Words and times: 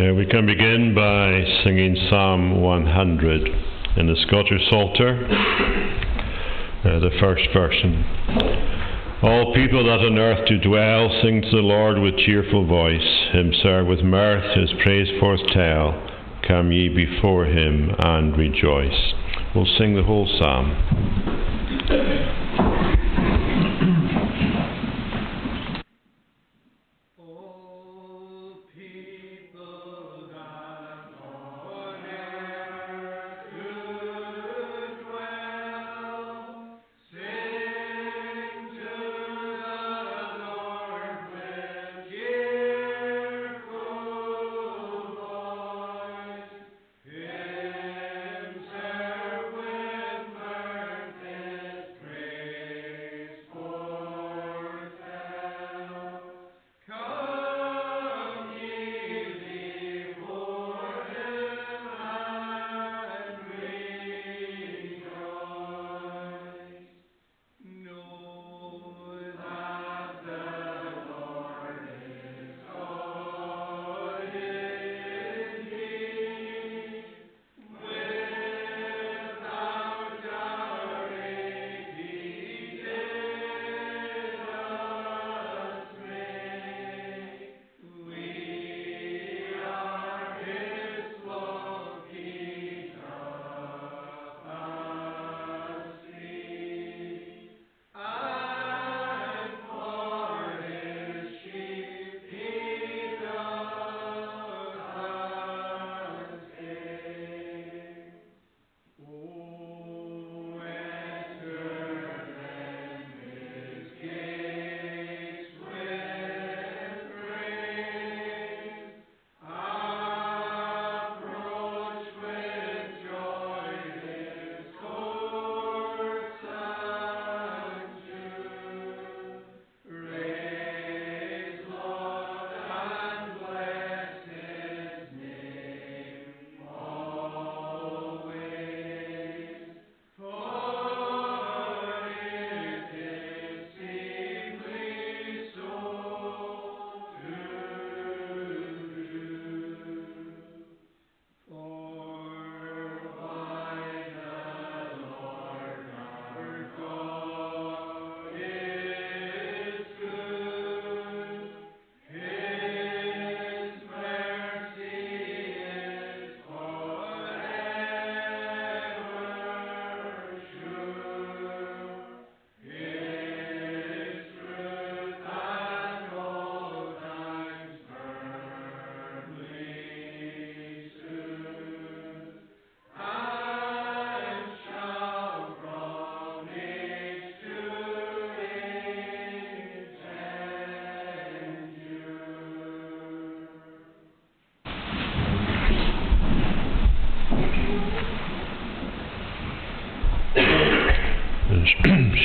Uh, 0.00 0.14
we 0.14 0.24
can 0.24 0.46
begin 0.46 0.94
by 0.94 1.44
singing 1.62 1.94
Psalm 2.08 2.62
100 2.62 3.48
in 3.98 4.06
the 4.06 4.16
Scottish 4.26 4.62
Psalter, 4.70 5.26
uh, 6.84 7.00
the 7.00 7.10
first 7.20 7.42
version. 7.52 8.02
All 9.22 9.52
people 9.52 9.84
that 9.84 9.98
on 9.98 10.16
earth 10.16 10.48
do 10.48 10.56
dwell, 10.58 11.10
sing 11.22 11.42
to 11.42 11.50
the 11.50 11.56
Lord 11.56 11.98
with 11.98 12.16
cheerful 12.18 12.66
voice. 12.66 13.28
Him 13.32 13.52
serve 13.62 13.88
with 13.88 14.00
mirth, 14.00 14.56
his 14.56 14.70
praise 14.82 15.08
forth 15.20 15.46
tell. 15.48 16.00
Come 16.48 16.72
ye 16.72 16.88
before 16.88 17.44
him 17.44 17.94
and 17.98 18.34
rejoice. 18.38 19.12
We'll 19.54 19.68
sing 19.76 19.96
the 19.96 20.04
whole 20.04 20.26
psalm. 20.38 20.76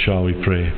Shall 0.06 0.22
we 0.22 0.34
pray? 0.44 0.72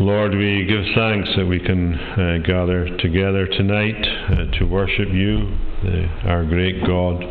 Lord, 0.00 0.34
we 0.34 0.64
give 0.64 0.82
thanks 0.96 1.28
that 1.36 1.46
we 1.46 1.60
can 1.60 1.94
uh, 1.94 2.38
gather 2.44 2.96
together 2.96 3.46
tonight 3.46 3.94
uh, 3.94 4.58
to 4.58 4.64
worship 4.64 5.10
you, 5.12 5.56
uh, 5.84 6.28
our 6.28 6.44
great 6.44 6.84
God. 6.84 7.22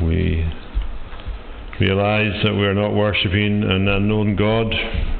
We 0.00 0.48
realize 1.80 2.40
that 2.44 2.54
we 2.54 2.66
are 2.66 2.74
not 2.74 2.94
worshipping 2.94 3.64
an 3.64 3.88
unknown 3.88 4.36
God, 4.36 4.72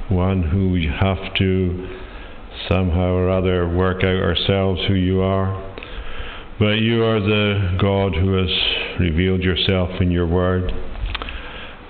one 0.08 0.44
who 0.44 0.70
we 0.70 0.86
have 0.86 1.34
to 1.38 1.98
somehow 2.68 3.14
or 3.14 3.28
other 3.28 3.68
work 3.68 4.04
out 4.04 4.22
ourselves 4.22 4.80
who 4.86 4.94
you 4.94 5.20
are. 5.20 5.50
But 6.60 6.78
you 6.78 7.02
are 7.02 7.18
the 7.18 7.76
God 7.80 8.14
who 8.14 8.36
has 8.36 9.00
revealed 9.00 9.42
yourself 9.42 10.00
in 10.00 10.12
your 10.12 10.28
word. 10.28 10.70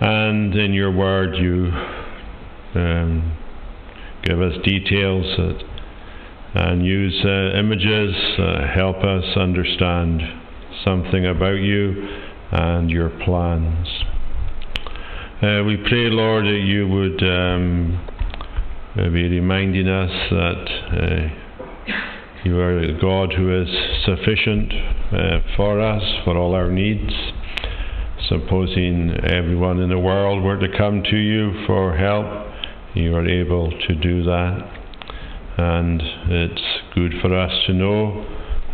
And 0.07 0.55
in 0.55 0.75
your 0.75 0.93
word, 0.93 1.35
you 1.35 1.71
um, 2.75 3.39
give 4.23 4.39
us 4.39 4.53
details 4.63 5.25
that, 5.39 5.63
and 6.57 6.85
use 6.85 7.25
uh, 7.25 7.59
images, 7.59 8.15
uh, 8.39 8.67
help 8.75 8.99
us 8.99 9.25
understand 9.35 10.21
something 10.85 11.25
about 11.25 11.55
you 11.55 12.07
and 12.53 12.91
your 12.91 13.09
plans. 13.25 13.89
Uh, 15.43 15.65
we 15.65 15.79
pray, 15.89 16.11
Lord, 16.11 16.45
that 16.45 16.51
you 16.51 16.87
would 16.87 17.23
um, 17.23 18.07
be 18.97 19.27
reminding 19.27 19.89
us 19.89 20.11
that 20.29 20.65
uh, 20.93 22.45
you 22.45 22.59
are 22.59 22.79
a 22.79 23.01
God 23.01 23.33
who 23.33 23.63
is 23.63 23.69
sufficient 24.05 24.71
uh, 25.15 25.39
for 25.57 25.81
us, 25.81 26.03
for 26.27 26.37
all 26.37 26.55
our 26.55 26.71
needs 26.71 27.15
supposing 28.29 29.11
everyone 29.25 29.81
in 29.81 29.91
the 29.91 29.99
world 29.99 30.43
were 30.43 30.59
to 30.59 30.69
come 30.77 31.03
to 31.03 31.17
you 31.17 31.65
for 31.67 31.97
help, 31.97 32.27
you 32.95 33.15
are 33.15 33.27
able 33.27 33.71
to 33.71 33.95
do 33.95 34.23
that. 34.25 34.71
And 35.57 36.03
it's 36.29 36.63
good 36.95 37.13
for 37.21 37.39
us 37.39 37.53
to 37.67 37.73
know 37.73 38.25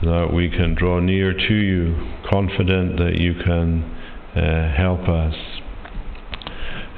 that 0.02 0.32
we 0.32 0.48
can 0.48 0.74
draw 0.74 0.98
near 0.98 1.34
to 1.34 1.54
you, 1.54 1.94
confident 2.30 2.98
that 2.98 3.18
you 3.18 3.34
can 3.34 3.82
uh, 4.34 4.72
help 4.74 5.08
us. 5.08 5.34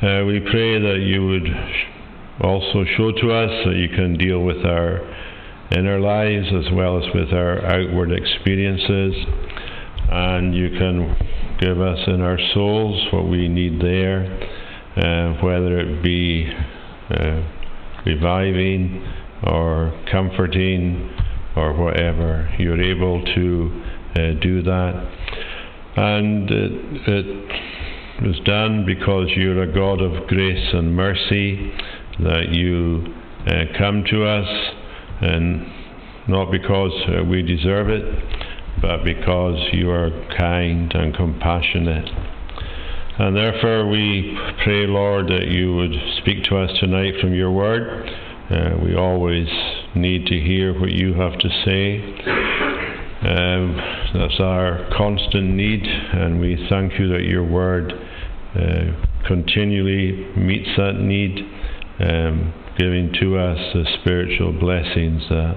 Uh, 0.02 0.24
we 0.26 0.40
pray 0.40 0.80
that 0.80 1.00
you 1.00 1.26
would 1.26 1.48
also 2.40 2.84
show 2.96 3.12
to 3.12 3.32
us 3.32 3.50
that 3.66 3.76
you 3.76 3.88
can 3.88 4.16
deal 4.18 4.40
with 4.40 4.64
our 4.64 5.00
inner 5.76 6.00
lives 6.00 6.46
as 6.52 6.72
well 6.72 6.98
as 6.98 7.14
with 7.14 7.32
our 7.32 7.64
outward 7.64 8.12
experiences, 8.12 9.14
and 10.10 10.54
you 10.54 10.70
can 10.70 11.16
give 11.62 11.80
us 11.80 11.98
in 12.08 12.20
our 12.20 12.38
souls 12.54 13.06
what 13.12 13.28
we 13.28 13.46
need 13.46 13.80
there, 13.80 14.24
uh, 14.96 15.40
whether 15.44 15.78
it 15.78 16.02
be 16.02 16.52
uh, 17.08 17.40
reviving 18.04 19.00
or 19.44 19.92
comforting 20.10 21.08
or 21.54 21.72
whatever. 21.74 22.52
You're 22.58 22.82
able 22.82 23.24
to 23.24 23.82
uh, 24.16 24.40
do 24.40 24.62
that. 24.62 25.08
And 25.94 26.50
it, 26.50 26.72
it 27.06 28.22
was 28.26 28.40
done 28.44 28.84
because 28.84 29.28
you're 29.36 29.62
a 29.62 29.72
God 29.72 30.00
of 30.00 30.26
grace 30.26 30.68
and 30.72 30.96
mercy, 30.96 31.72
that 32.18 32.48
you 32.50 33.06
uh, 33.46 33.78
come 33.78 34.02
to 34.10 34.24
us, 34.24 34.48
and 35.20 35.66
not 36.28 36.50
because 36.50 36.92
we 37.28 37.42
deserve 37.42 37.88
it, 37.88 38.04
but 38.80 39.04
because 39.04 39.58
you 39.72 39.90
are 39.90 40.10
kind 40.36 40.92
and 40.94 41.14
compassionate. 41.14 42.08
And 43.18 43.36
therefore, 43.36 43.88
we 43.88 44.38
pray, 44.64 44.86
Lord, 44.86 45.26
that 45.26 45.46
you 45.48 45.74
would 45.74 45.92
speak 46.18 46.44
to 46.44 46.56
us 46.56 46.70
tonight 46.80 47.14
from 47.20 47.34
your 47.34 47.52
word. 47.52 48.08
Uh, 48.50 48.76
we 48.82 48.96
always 48.96 49.48
need 49.94 50.26
to 50.26 50.40
hear 50.40 50.78
what 50.78 50.90
you 50.90 51.12
have 51.14 51.38
to 51.38 51.48
say. 51.64 52.00
Um, 53.22 53.76
that's 54.14 54.40
our 54.40 54.88
constant 54.96 55.50
need, 55.50 55.84
and 55.84 56.40
we 56.40 56.66
thank 56.68 56.98
you 56.98 57.08
that 57.08 57.22
your 57.22 57.44
word 57.44 57.92
uh, 57.92 59.26
continually 59.28 60.26
meets 60.36 60.70
that 60.76 60.94
need, 60.94 61.38
um, 62.00 62.52
giving 62.78 63.12
to 63.20 63.38
us 63.38 63.58
the 63.74 63.84
spiritual 64.00 64.52
blessings 64.52 65.22
that, 65.28 65.54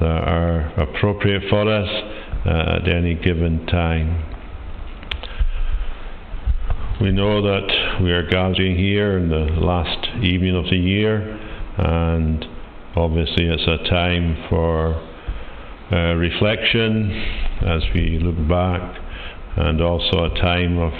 that 0.00 0.06
are 0.06 0.72
appropriate 0.80 1.42
for 1.50 1.68
us 1.68 2.23
uh, 2.46 2.78
at 2.80 2.88
any 2.88 3.14
given 3.14 3.66
time. 3.66 4.30
We 7.00 7.10
know 7.10 7.42
that 7.42 8.00
we 8.02 8.12
are 8.12 8.22
gathering 8.28 8.76
here 8.76 9.18
in 9.18 9.28
the 9.28 9.60
last 9.60 10.06
evening 10.22 10.54
of 10.54 10.64
the 10.70 10.76
year, 10.76 11.20
and 11.76 12.44
obviously 12.96 13.46
it's 13.46 13.66
a 13.66 13.88
time 13.90 14.46
for 14.48 14.94
uh, 15.90 16.14
reflection 16.14 17.10
as 17.66 17.82
we 17.94 18.18
look 18.22 18.48
back, 18.48 18.96
and 19.56 19.80
also 19.80 20.24
a 20.24 20.34
time 20.40 20.78
of 20.78 20.92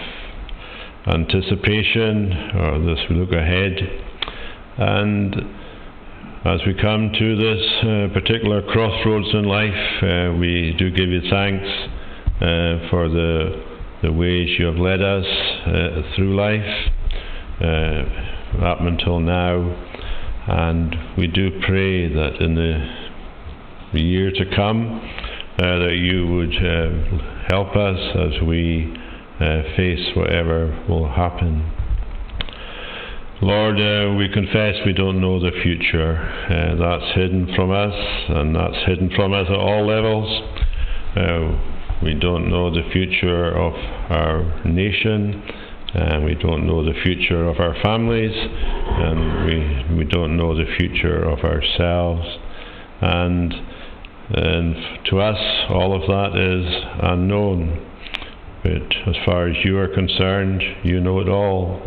anticipation, 1.07 2.33
or 2.55 2.79
we 3.09 3.17
look 3.17 3.33
ahead. 3.33 3.79
And 4.77 5.35
as 6.45 6.61
we 6.67 6.75
come 6.75 7.11
to 7.11 7.37
this 7.37 7.63
uh, 7.81 8.13
particular 8.13 8.61
crossroads 8.61 9.29
in 9.33 9.45
life, 9.45 10.03
uh, 10.03 10.37
we 10.39 10.75
do 10.79 10.91
give 10.91 11.09
you 11.09 11.23
thanks 11.31 11.67
uh, 12.37 12.91
for 12.91 13.09
the 13.09 13.75
the 14.03 14.13
ways 14.13 14.51
you 14.59 14.67
have 14.67 14.77
led 14.77 15.01
us 15.01 15.25
uh, 15.25 16.03
through 16.15 16.37
life 16.37 16.91
uh, 17.63 18.63
up 18.63 18.81
until 18.83 19.19
now. 19.19 19.63
And 20.47 20.95
we 21.17 21.27
do 21.27 21.59
pray 21.67 22.13
that 22.13 22.37
in 22.41 22.55
the, 22.55 23.99
year 23.99 24.31
to 24.31 24.57
come, 24.57 25.01
uh, 25.57 25.63
that 25.79 25.97
you 25.97 26.27
would 26.27 26.53
help 27.49 27.75
us 27.77 27.99
as 28.17 28.43
we 28.47 28.93
face 29.77 30.15
whatever 30.15 30.85
will 30.89 31.09
happen. 31.09 31.74
Lord, 33.43 33.81
uh, 33.81 34.15
we 34.15 34.29
confess 34.29 34.77
we 34.87 34.93
don't 34.93 35.21
know 35.21 35.41
the 35.41 35.51
future. 35.63 36.15
that's 36.79 37.15
hidden 37.15 37.53
from 37.57 37.71
us, 37.73 37.95
and 38.29 38.55
that's 38.55 38.87
hidden 38.87 39.11
from 39.17 39.33
us 39.33 39.47
at 39.49 39.57
all 39.57 39.87
levels. 39.87 40.29
We 42.05 42.15
don't 42.15 42.51
know 42.51 42.71
the 42.71 42.89
future 42.93 43.49
of 43.57 43.73
our 44.11 44.63
nation, 44.65 45.43
and 45.95 46.25
we 46.25 46.35
don't 46.35 46.67
know 46.67 46.85
the 46.85 46.93
future 47.03 47.49
of 47.49 47.61
our 47.61 47.75
families, 47.83 48.33
and 48.35 49.47
we, 49.47 49.97
we 49.99 50.05
don't 50.05 50.37
know 50.37 50.55
the 50.55 50.71
future 50.77 51.25
of 51.25 51.41
ourselves. 51.41 52.27
And, 53.01 53.55
and 54.31 54.77
to 55.07 55.21
us, 55.21 55.39
all 55.71 55.95
of 55.95 56.03
that 56.03 56.39
is 56.39 56.85
unknown. 57.03 57.85
But 58.63 59.09
as 59.09 59.17
far 59.25 59.49
as 59.49 59.57
you 59.65 59.79
are 59.79 59.89
concerned, 59.89 60.63
you 60.85 61.01
know 61.01 61.21
it 61.21 61.29
all. 61.29 61.81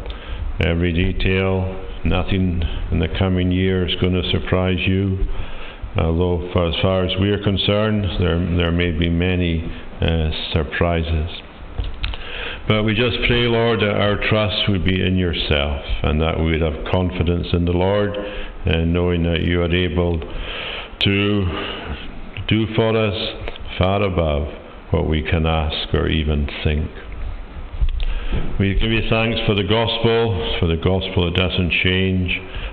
Every 0.59 0.92
detail, 0.92 1.86
nothing 2.04 2.63
in 2.92 3.00
the 3.00 3.07
coming 3.19 3.51
year 3.51 3.88
is 3.88 3.95
going 4.01 4.13
to 4.13 4.30
surprise 4.31 4.80
you. 4.88 5.25
Although, 5.98 6.48
as 6.50 6.81
far 6.81 7.06
as 7.06 7.12
we 7.19 7.30
are 7.30 7.44
concerned, 7.44 8.06
there, 8.19 8.39
there 8.57 8.71
may 8.71 8.92
be 8.92 9.09
many 9.09 9.63
uh, 10.01 10.30
surprises. 10.54 11.30
But 12.68 12.83
we 12.83 12.94
just 12.94 13.18
pray, 13.27 13.48
Lord, 13.48 13.80
that 13.80 13.95
our 13.95 14.18
trust 14.30 14.69
would 14.69 14.83
be 14.83 15.01
in 15.01 15.15
yourself 15.15 15.81
and 16.04 16.21
that 16.21 16.39
we 16.39 16.51
would 16.51 16.62
have 16.62 16.86
confidence 16.92 17.48
in 17.54 17.65
the 17.65 17.71
Lord 17.71 18.15
and 18.65 18.94
knowing 18.94 19.24
that 19.24 19.42
you 19.42 19.62
are 19.62 19.74
able 19.74 20.19
to 20.19 21.45
do 22.48 22.65
for 22.75 22.98
us 22.98 23.15
far 23.77 24.01
above 24.04 24.48
what 24.92 25.07
we 25.07 25.21
can 25.21 25.45
ask 25.45 25.94
or 25.94 26.07
even 26.09 26.50
think. 26.63 26.89
We 28.59 28.74
give 28.75 28.91
you 28.91 29.09
thanks 29.09 29.39
for 29.45 29.56
the 29.56 29.63
gospel, 29.63 30.57
for 30.59 30.68
the 30.68 30.77
gospel 30.77 31.25
that 31.25 31.35
doesn't 31.35 31.71
change, 31.83 32.31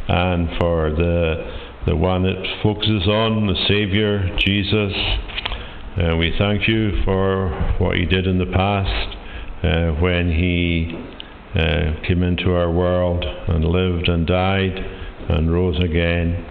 and 0.09 0.49
for 0.59 0.91
the, 0.91 1.85
the 1.87 1.97
one 1.97 2.27
it 2.27 2.63
focuses 2.63 3.07
on, 3.07 3.47
the 3.47 3.57
Saviour, 3.69 4.37
Jesus 4.39 4.93
uh, 5.97 6.17
we 6.17 6.35
thank 6.37 6.67
you 6.67 7.05
for 7.05 7.51
what 7.79 7.97
He 7.97 8.05
did 8.05 8.27
in 8.27 8.37
the 8.37 8.47
past 8.47 9.17
uh, 9.63 9.93
when 10.03 10.29
He 10.29 10.91
uh, 11.55 12.05
came 12.05 12.25
into 12.25 12.53
our 12.53 12.69
world 12.69 13.25
and 13.25 13.65
lived 13.65 14.09
and 14.09 14.27
died 14.27 14.77
and 15.29 15.53
rose 15.53 15.79
again. 15.79 16.45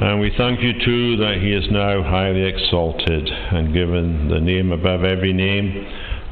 And 0.00 0.20
we 0.20 0.32
thank 0.38 0.60
you 0.60 0.74
too 0.84 1.16
that 1.16 1.38
He 1.42 1.52
is 1.52 1.64
now 1.72 2.04
highly 2.04 2.44
exalted 2.44 3.28
and 3.28 3.74
given 3.74 4.28
the 4.28 4.38
name 4.38 4.70
above 4.70 5.02
every 5.02 5.32
name, 5.32 5.84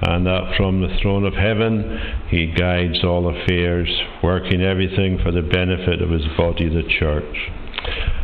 and 0.02 0.26
that 0.26 0.54
from 0.56 0.80
the 0.80 0.94
throne 1.00 1.24
of 1.24 1.34
heaven 1.34 1.98
He 2.28 2.46
guides 2.46 3.02
all 3.02 3.28
affairs, 3.28 3.88
working 4.22 4.62
everything 4.62 5.18
for 5.22 5.32
the 5.32 5.42
benefit 5.42 6.02
of 6.02 6.10
His 6.10 6.26
body, 6.36 6.68
the 6.68 6.88
church. 6.98 7.36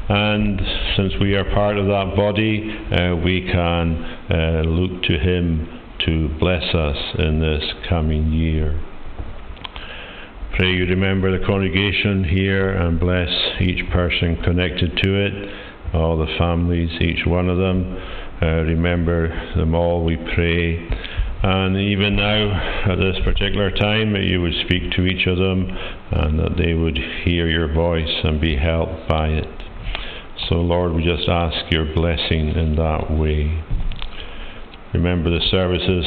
And 0.08 0.60
since 0.96 1.14
we 1.20 1.34
are 1.34 1.44
part 1.44 1.78
of 1.78 1.86
that 1.86 2.14
body, 2.16 2.70
uh, 2.90 3.16
we 3.16 3.48
can 3.50 4.02
uh, 4.30 4.62
look 4.66 5.02
to 5.04 5.18
Him 5.18 5.80
to 6.06 6.28
bless 6.38 6.74
us 6.74 6.96
in 7.18 7.40
this 7.40 7.64
coming 7.88 8.32
year. 8.32 8.80
Pray 10.56 10.72
you 10.72 10.84
remember 10.84 11.38
the 11.38 11.46
congregation 11.46 12.24
here 12.24 12.70
and 12.70 13.00
bless 13.00 13.30
each 13.60 13.88
person 13.90 14.36
connected 14.42 14.98
to 15.02 15.14
it, 15.14 15.94
all 15.94 16.18
the 16.18 16.26
families, 16.36 16.90
each 17.00 17.24
one 17.24 17.48
of 17.48 17.56
them. 17.56 17.96
Uh, 18.42 18.46
remember 18.64 19.28
them 19.56 19.74
all, 19.74 20.04
we 20.04 20.16
pray. 20.34 20.76
And 21.44 21.76
even 21.76 22.14
now, 22.14 22.90
at 22.90 22.96
this 22.96 23.16
particular 23.24 23.72
time, 23.72 24.12
that 24.12 24.22
you 24.22 24.40
would 24.40 24.54
speak 24.64 24.92
to 24.92 25.04
each 25.06 25.26
of 25.26 25.38
them 25.38 25.66
and 26.12 26.38
that 26.38 26.56
they 26.56 26.74
would 26.74 26.96
hear 27.24 27.48
your 27.48 27.72
voice 27.72 28.22
and 28.22 28.40
be 28.40 28.56
helped 28.56 29.08
by 29.08 29.28
it. 29.28 29.48
So, 30.48 30.56
Lord, 30.56 30.94
we 30.94 31.02
just 31.02 31.28
ask 31.28 31.70
your 31.72 31.92
blessing 31.94 32.50
in 32.50 32.76
that 32.76 33.10
way. 33.10 33.62
Remember 34.94 35.30
the 35.30 35.44
services 35.50 36.06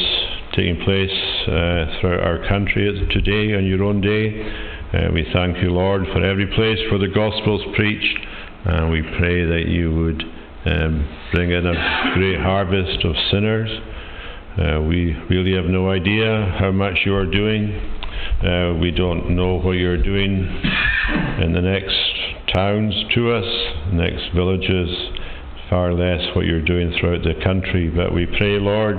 taking 0.54 0.82
place 0.84 1.12
uh, 1.48 2.00
throughout 2.00 2.24
our 2.24 2.48
country 2.48 2.88
today 3.12 3.54
on 3.54 3.66
your 3.66 3.84
own 3.84 4.00
day. 4.00 4.40
Uh, 4.94 5.12
we 5.12 5.26
thank 5.34 5.58
you, 5.62 5.70
Lord, 5.70 6.06
for 6.14 6.24
every 6.24 6.46
place 6.46 6.78
where 6.90 7.00
the 7.00 7.12
gospel 7.12 7.60
is 7.60 7.76
preached, 7.76 8.18
and 8.64 8.90
we 8.90 9.02
pray 9.18 9.44
that 9.44 9.68
you 9.68 9.92
would 9.92 10.22
um, 10.64 11.08
bring 11.32 11.50
in 11.50 11.66
a 11.66 12.12
great 12.14 12.40
harvest 12.40 13.04
of 13.04 13.14
sinners. 13.30 13.68
Uh, 14.58 14.80
we 14.80 15.12
really 15.28 15.54
have 15.54 15.66
no 15.66 15.90
idea 15.90 16.56
how 16.58 16.72
much 16.72 17.00
you 17.04 17.14
are 17.14 17.26
doing. 17.26 17.78
Uh, 18.42 18.72
we 18.80 18.90
don't 18.90 19.36
know 19.36 19.60
what 19.60 19.72
you're 19.72 20.02
doing 20.02 20.48
in 21.42 21.52
the 21.52 21.60
next 21.60 21.94
towns 22.54 22.94
to 23.14 23.32
us, 23.32 23.44
next 23.92 24.34
villages, 24.34 24.88
far 25.68 25.92
less 25.92 26.34
what 26.34 26.46
you're 26.46 26.64
doing 26.64 26.90
throughout 26.98 27.22
the 27.22 27.34
country. 27.44 27.90
But 27.94 28.14
we 28.14 28.24
pray, 28.24 28.58
Lord, 28.58 28.98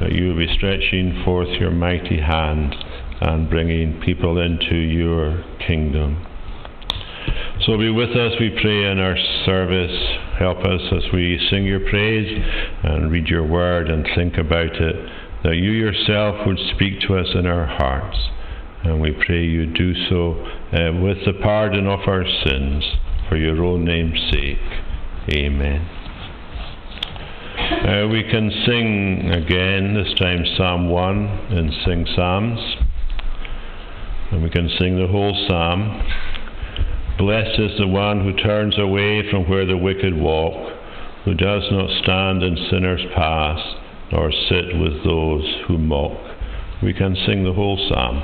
that 0.00 0.12
you 0.12 0.28
will 0.28 0.38
be 0.38 0.54
stretching 0.54 1.22
forth 1.24 1.48
your 1.58 1.70
mighty 1.70 2.20
hand 2.20 2.74
and 3.22 3.48
bringing 3.48 4.02
people 4.02 4.38
into 4.38 4.76
your 4.76 5.42
kingdom. 5.66 6.27
So 7.66 7.76
be 7.76 7.90
with 7.90 8.10
us, 8.10 8.34
we 8.38 8.50
pray, 8.50 8.90
in 8.90 9.00
our 9.00 9.16
service. 9.44 9.90
Help 10.38 10.58
us 10.58 10.80
as 10.92 11.12
we 11.12 11.44
sing 11.50 11.64
your 11.64 11.80
praise 11.90 12.44
and 12.84 13.10
read 13.10 13.26
your 13.26 13.44
word 13.44 13.90
and 13.90 14.06
think 14.14 14.38
about 14.38 14.76
it, 14.76 14.94
that 15.42 15.56
you 15.56 15.72
yourself 15.72 16.46
would 16.46 16.58
speak 16.74 17.00
to 17.08 17.18
us 17.18 17.26
in 17.34 17.46
our 17.46 17.66
hearts. 17.66 18.16
And 18.84 19.00
we 19.00 19.10
pray 19.10 19.42
you 19.42 19.66
do 19.66 19.92
so 20.08 20.34
uh, 20.72 21.02
with 21.02 21.18
the 21.26 21.32
pardon 21.42 21.88
of 21.88 22.00
our 22.06 22.24
sins 22.46 22.84
for 23.28 23.36
your 23.36 23.62
own 23.64 23.84
name's 23.84 24.20
sake. 24.30 24.58
Amen. 25.30 25.80
Uh, 27.58 28.06
we 28.06 28.22
can 28.22 28.52
sing 28.66 29.30
again, 29.32 29.94
this 29.94 30.16
time 30.16 30.44
Psalm 30.56 30.88
1 30.88 31.16
and 31.50 31.72
sing 31.84 32.06
Psalms. 32.14 32.60
And 34.30 34.44
we 34.44 34.50
can 34.50 34.70
sing 34.78 34.96
the 34.96 35.08
whole 35.08 35.34
Psalm. 35.48 36.02
Blessed 37.18 37.58
is 37.58 37.76
the 37.78 37.88
one 37.88 38.20
who 38.22 38.32
turns 38.32 38.78
away 38.78 39.28
from 39.28 39.48
where 39.50 39.66
the 39.66 39.76
wicked 39.76 40.16
walk, 40.16 40.72
who 41.24 41.34
does 41.34 41.64
not 41.72 41.90
stand 42.00 42.44
in 42.44 42.56
sinners' 42.70 43.04
paths, 43.12 43.74
nor 44.12 44.30
sit 44.30 44.78
with 44.78 45.02
those 45.02 45.42
who 45.66 45.78
mock. 45.78 46.16
We 46.80 46.92
can 46.94 47.16
sing 47.26 47.42
the 47.42 47.52
whole 47.52 47.76
psalm. 47.88 48.22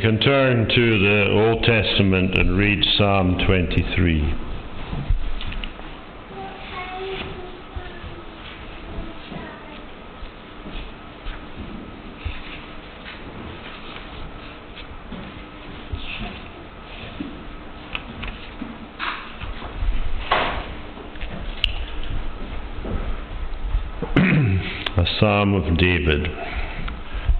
We 0.00 0.06
can 0.06 0.18
turn 0.18 0.66
to 0.66 0.98
the 0.98 1.28
Old 1.30 1.62
Testament 1.62 2.38
and 2.38 2.56
read 2.56 2.82
Psalm 2.96 3.36
23. 3.46 4.34
A 24.96 25.06
Psalm 25.20 25.52
of 25.52 25.76
David. 25.76 26.26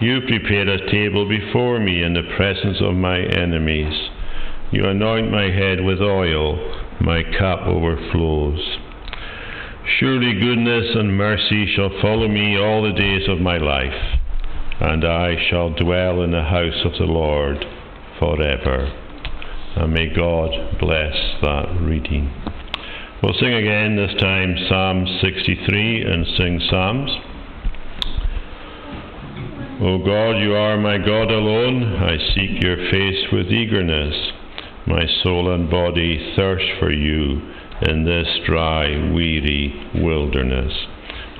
You 0.00 0.22
prepare 0.22 0.66
a 0.66 0.90
table 0.90 1.28
before 1.28 1.78
me 1.78 2.02
in 2.02 2.14
the 2.14 2.22
presence 2.34 2.78
of 2.80 2.94
my 2.94 3.18
enemies. 3.18 3.92
You 4.72 4.86
anoint 4.86 5.30
my 5.30 5.50
head 5.50 5.84
with 5.84 6.00
oil, 6.00 6.56
my 7.02 7.22
cup 7.38 7.66
overflows. 7.66 8.78
Surely 9.98 10.40
goodness 10.40 10.96
and 10.96 11.14
mercy 11.14 11.66
shall 11.76 11.90
follow 12.00 12.28
me 12.28 12.58
all 12.58 12.82
the 12.82 12.98
days 12.98 13.28
of 13.28 13.40
my 13.40 13.58
life, 13.58 14.18
and 14.80 15.04
I 15.04 15.36
shall 15.50 15.68
dwell 15.74 16.22
in 16.22 16.30
the 16.30 16.44
house 16.44 16.82
of 16.86 16.92
the 16.92 17.04
Lord 17.04 17.62
forever. 18.18 18.90
And 19.76 19.92
may 19.92 20.08
God 20.14 20.78
bless 20.80 21.14
that 21.42 21.76
reading. 21.78 22.32
We'll 23.22 23.34
sing 23.34 23.52
again, 23.52 23.96
this 23.96 24.18
time 24.18 24.56
Psalm 24.66 25.04
63 25.20 26.02
and 26.04 26.26
sing 26.38 26.60
Psalms. 26.70 27.29
O 29.82 29.96
God, 29.96 30.32
you 30.32 30.54
are 30.54 30.76
my 30.76 30.98
God 30.98 31.30
alone. 31.30 31.82
I 31.82 32.18
seek 32.34 32.62
your 32.62 32.76
face 32.90 33.32
with 33.32 33.46
eagerness. 33.46 34.14
My 34.86 35.06
soul 35.22 35.54
and 35.54 35.70
body 35.70 36.34
thirst 36.36 36.66
for 36.78 36.92
you 36.92 37.40
in 37.88 38.04
this 38.04 38.28
dry, 38.46 38.88
weary 39.10 39.72
wilderness. 39.94 40.74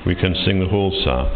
We 0.07 0.15
can 0.15 0.35
sing 0.47 0.59
the 0.59 0.69
whole 0.69 0.91
psalm. 1.05 1.29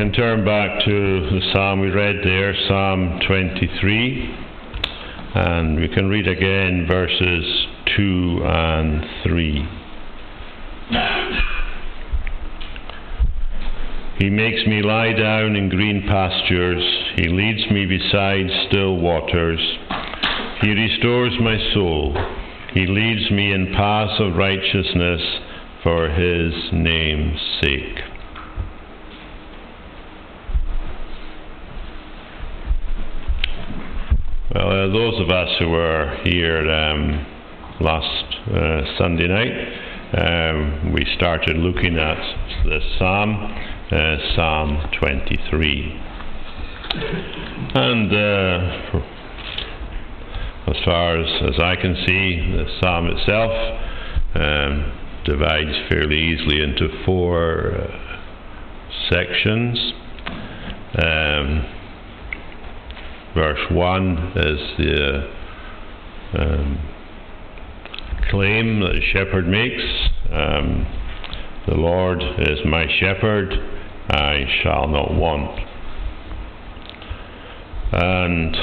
Can 0.00 0.12
turn 0.12 0.46
back 0.46 0.82
to 0.82 0.90
the 1.28 1.40
psalm 1.52 1.78
we 1.78 1.90
read 1.90 2.24
there, 2.24 2.54
Psalm 2.68 3.20
23, 3.26 4.34
and 5.34 5.78
we 5.78 5.88
can 5.88 6.08
read 6.08 6.26
again 6.26 6.86
verses 6.88 7.66
2 7.98 8.40
and 8.42 9.04
3. 9.24 9.68
He 14.20 14.30
makes 14.30 14.66
me 14.66 14.80
lie 14.80 15.12
down 15.12 15.54
in 15.54 15.68
green 15.68 16.06
pastures. 16.08 16.82
He 17.16 17.28
leads 17.28 17.70
me 17.70 17.84
beside 17.84 18.46
still 18.68 18.96
waters. 18.96 19.60
He 20.62 20.70
restores 20.70 21.38
my 21.42 21.58
soul. 21.74 22.16
He 22.72 22.86
leads 22.86 23.30
me 23.30 23.52
in 23.52 23.74
paths 23.74 24.18
of 24.18 24.34
righteousness 24.34 25.20
for 25.82 26.08
his 26.08 26.54
name's 26.72 27.38
sake. 27.60 28.09
Well, 34.52 34.66
uh, 34.66 34.88
those 34.92 35.20
of 35.20 35.30
us 35.30 35.48
who 35.60 35.68
were 35.68 36.18
here 36.24 36.68
um, 36.68 37.24
last 37.80 38.34
uh, 38.52 38.82
Sunday 38.98 39.28
night, 39.28 39.52
um, 40.12 40.92
we 40.92 41.06
started 41.14 41.56
looking 41.56 41.96
at 41.96 42.18
the 42.64 42.80
Psalm, 42.98 43.30
uh, 43.92 44.16
Psalm 44.34 44.90
23. 44.98 46.00
And 47.76 48.12
uh, 48.12 49.00
as 50.66 50.84
far 50.84 51.16
as, 51.20 51.54
as 51.54 51.60
I 51.62 51.76
can 51.76 51.94
see, 52.04 52.40
the 52.50 52.66
Psalm 52.80 53.06
itself 53.06 53.52
um, 54.34 54.92
divides 55.26 55.78
fairly 55.88 56.18
easily 56.18 56.60
into 56.60 56.88
four 57.04 57.76
uh, 57.76 57.86
sections. 59.10 59.92
Verse 63.34 63.70
1 63.70 64.32
is 64.36 64.60
the 64.76 65.30
um, 66.34 66.88
claim 68.28 68.80
that 68.80 68.92
the 68.94 69.00
shepherd 69.12 69.46
makes 69.46 69.82
um, 70.32 70.86
The 71.68 71.74
Lord 71.74 72.20
is 72.38 72.58
my 72.64 72.86
shepherd, 72.98 73.52
I 74.08 74.46
shall 74.62 74.88
not 74.88 75.14
want. 75.14 75.60
And 77.92 78.56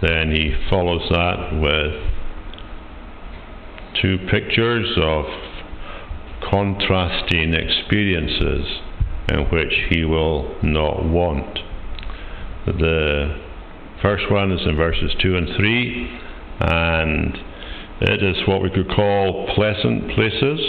then 0.00 0.32
he 0.32 0.52
follows 0.68 1.08
that 1.10 1.60
with 1.60 2.12
two 4.00 4.18
pictures 4.28 4.98
of 5.00 5.26
contrasting 6.50 7.54
experiences 7.54 8.66
in 9.28 9.48
which 9.52 9.72
he 9.90 10.04
will 10.04 10.56
not 10.62 11.04
want. 11.04 11.58
The 12.66 13.51
first 14.02 14.30
one 14.30 14.52
is 14.52 14.60
in 14.66 14.76
verses 14.76 15.14
2 15.22 15.36
and 15.36 15.48
3, 15.56 16.20
and 16.60 17.38
it 18.00 18.22
is 18.22 18.36
what 18.46 18.62
we 18.62 18.70
could 18.70 18.88
call 18.90 19.48
pleasant 19.54 20.10
places. 20.14 20.60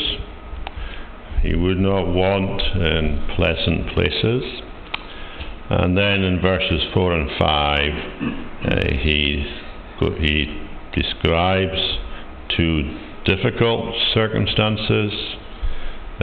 He 1.42 1.56
would 1.56 1.80
not 1.80 2.08
want 2.08 2.62
in 2.62 3.28
pleasant 3.36 3.90
places. 3.94 4.44
And 5.70 5.98
then 5.98 6.24
in 6.24 6.40
verses 6.42 6.84
4 6.94 7.14
and 7.14 7.30
5, 7.40 7.92
uh, 8.66 8.76
he, 9.02 9.46
he 10.20 10.68
describes 10.94 11.98
two 12.56 13.00
difficult 13.26 13.96
circumstances 14.14 15.12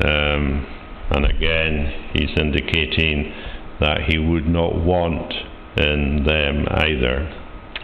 um, 0.03 0.67
and 1.11 1.27
again, 1.27 2.11
he's 2.15 2.31
indicating 2.39 3.33
that 3.81 4.03
he 4.09 4.19
would 4.19 4.47
not 4.47 4.77
want 4.77 5.33
in 5.81 6.25
them 6.25 6.67
either, 6.71 7.29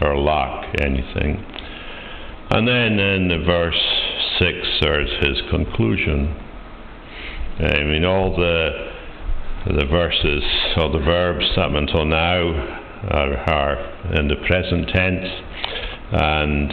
or 0.01 0.17
lack 0.17 0.75
anything. 0.81 1.43
And 2.49 2.67
then 2.67 2.99
in 2.99 3.43
verse 3.45 3.81
6, 4.39 4.55
there's 4.81 5.25
his 5.25 5.41
conclusion. 5.49 6.35
I 7.59 7.83
mean, 7.83 8.05
all 8.05 8.35
the 8.35 8.87
the 9.65 9.85
verses 9.85 10.43
or 10.77 10.89
the 10.91 10.99
verbs 10.99 11.45
up 11.57 11.73
until 11.73 12.05
now 12.05 12.87
are, 13.09 13.35
are 13.49 14.15
in 14.17 14.29
the 14.29 14.35
present 14.47 14.87
tense, 14.89 15.27
and 16.11 16.71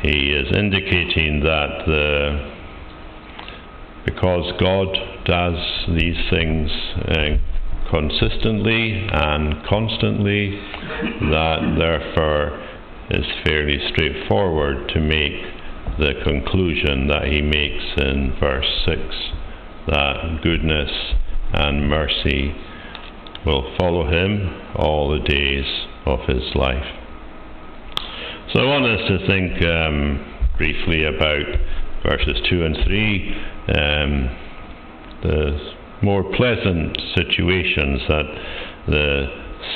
he 0.00 0.32
is 0.32 0.56
indicating 0.56 1.40
that 1.40 1.84
the 1.86 2.52
because 4.06 4.52
God 4.58 4.88
does 5.24 5.56
these 5.88 6.16
things 6.30 6.70
uh, 7.08 7.51
consistently 7.92 9.06
and 9.12 9.64
constantly, 9.68 10.58
that 11.30 11.76
therefore 11.78 12.58
is 13.10 13.26
fairly 13.44 13.78
straightforward 13.92 14.88
to 14.88 15.00
make 15.00 15.44
the 15.98 16.14
conclusion 16.24 17.06
that 17.08 17.24
he 17.26 17.42
makes 17.42 17.84
in 17.98 18.34
verse 18.40 18.66
6 18.86 18.98
that 19.88 20.40
goodness 20.42 20.90
and 21.52 21.88
mercy 21.88 22.54
will 23.44 23.74
follow 23.78 24.06
him 24.06 24.48
all 24.76 25.10
the 25.10 25.28
days 25.28 25.66
of 26.06 26.20
his 26.20 26.54
life. 26.54 26.86
So 28.52 28.60
I 28.60 28.64
want 28.64 28.86
us 28.86 29.08
to 29.08 29.26
think 29.26 29.62
um, 29.66 30.52
briefly 30.56 31.04
about 31.04 31.46
verses 32.04 32.36
2 32.48 32.64
and 32.64 32.76
3, 32.86 33.36
um, 33.68 34.38
the 35.22 35.72
more 36.02 36.24
pleasant 36.34 36.96
situations 37.14 38.02
that 38.08 38.24
the 38.88 39.26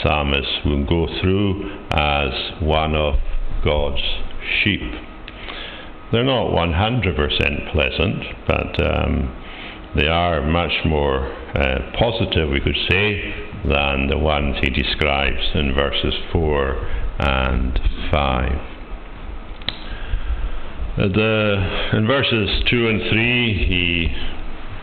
psalmist 0.02 0.64
will 0.64 0.84
go 0.84 1.06
through 1.20 1.86
as 1.92 2.60
one 2.60 2.94
of 2.94 3.14
God's 3.64 4.02
sheep. 4.62 4.82
They're 6.12 6.24
not 6.24 6.50
100% 6.52 7.72
pleasant, 7.72 8.24
but 8.46 8.80
um, 8.84 9.42
they 9.96 10.06
are 10.06 10.42
much 10.46 10.84
more 10.84 11.26
uh, 11.56 11.92
positive, 11.98 12.50
we 12.50 12.60
could 12.60 12.76
say, 12.88 13.34
than 13.64 14.08
the 14.08 14.18
ones 14.18 14.56
he 14.60 14.70
describes 14.70 15.50
in 15.54 15.74
verses 15.74 16.14
4 16.32 16.76
and 17.18 17.80
5. 18.10 18.52
Uh, 20.98 21.08
the, 21.08 21.96
in 21.96 22.06
verses 22.06 22.62
2 22.70 22.88
and 22.88 23.00
3, 23.10 23.66
he 23.68 24.35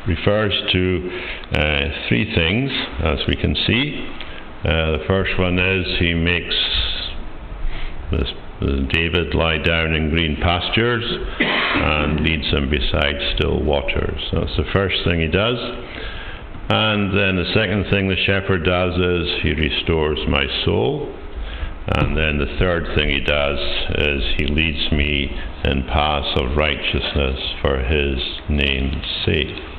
refers 0.08 0.54
to 0.72 1.10
uh, 1.54 2.08
three 2.08 2.34
things, 2.36 2.72
as 3.04 3.20
we 3.28 3.36
can 3.36 3.56
see. 3.68 4.08
Uh, 4.63 4.98
the 4.98 5.04
first 5.08 5.38
one 5.39 5.60
is 5.60 5.86
he 6.00 6.13
makes 6.13 6.56
this, 8.12 8.30
David 8.94 9.34
lie 9.34 9.58
down 9.58 9.94
in 9.94 10.10
green 10.10 10.38
pastures 10.42 11.04
and 11.39 12.22
leads 12.22 12.48
him 12.48 12.70
beside 12.70 13.16
still 13.36 13.62
waters. 13.62 14.22
That's 14.32 14.56
the 14.56 14.66
first 14.72 15.04
thing 15.04 15.20
he 15.20 15.28
does. 15.28 15.58
And 16.70 17.12
then 17.12 17.36
the 17.36 17.52
second 17.54 17.86
thing 17.89 18.08
the 18.08 18.24
shepherd 18.26 18.63
does 18.63 18.94
is 18.96 19.44
he 19.44 19.54
restores 19.54 20.20
my 20.30 20.46
soul. 20.63 21.13
And 21.86 22.16
then 22.16 22.38
the 22.38 22.56
third 22.60 22.88
thing 22.96 23.10
he 23.10 23.20
does 23.20 23.60
is 23.98 24.24
he 24.38 24.48
leads 24.48 24.92
me 24.94 25.30
in 25.66 25.84
paths 25.84 26.39
of 26.39 26.56
righteousness 26.56 27.39
for 27.62 27.80
his 27.80 28.18
name's 28.48 29.06
sake. 29.26 29.73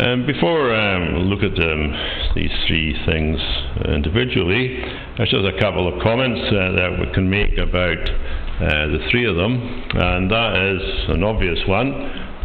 Um, 0.00 0.24
before 0.24 0.74
um, 0.74 1.12
we 1.12 1.22
look 1.24 1.42
at 1.42 1.60
um, 1.60 1.92
these 2.34 2.50
three 2.66 2.96
things 3.04 3.38
individually, 3.84 4.80
there's 5.18 5.28
just 5.28 5.44
a 5.44 5.60
couple 5.60 5.92
of 5.92 6.00
comments 6.02 6.40
uh, 6.48 6.72
that 6.72 6.96
we 6.98 7.12
can 7.12 7.28
make 7.28 7.58
about 7.58 8.00
uh, 8.00 8.88
the 8.96 9.06
three 9.10 9.26
of 9.28 9.36
them, 9.36 9.60
and 9.60 10.30
that 10.30 10.56
is 10.56 11.10
an 11.10 11.22
obvious 11.22 11.58
one, 11.68 11.92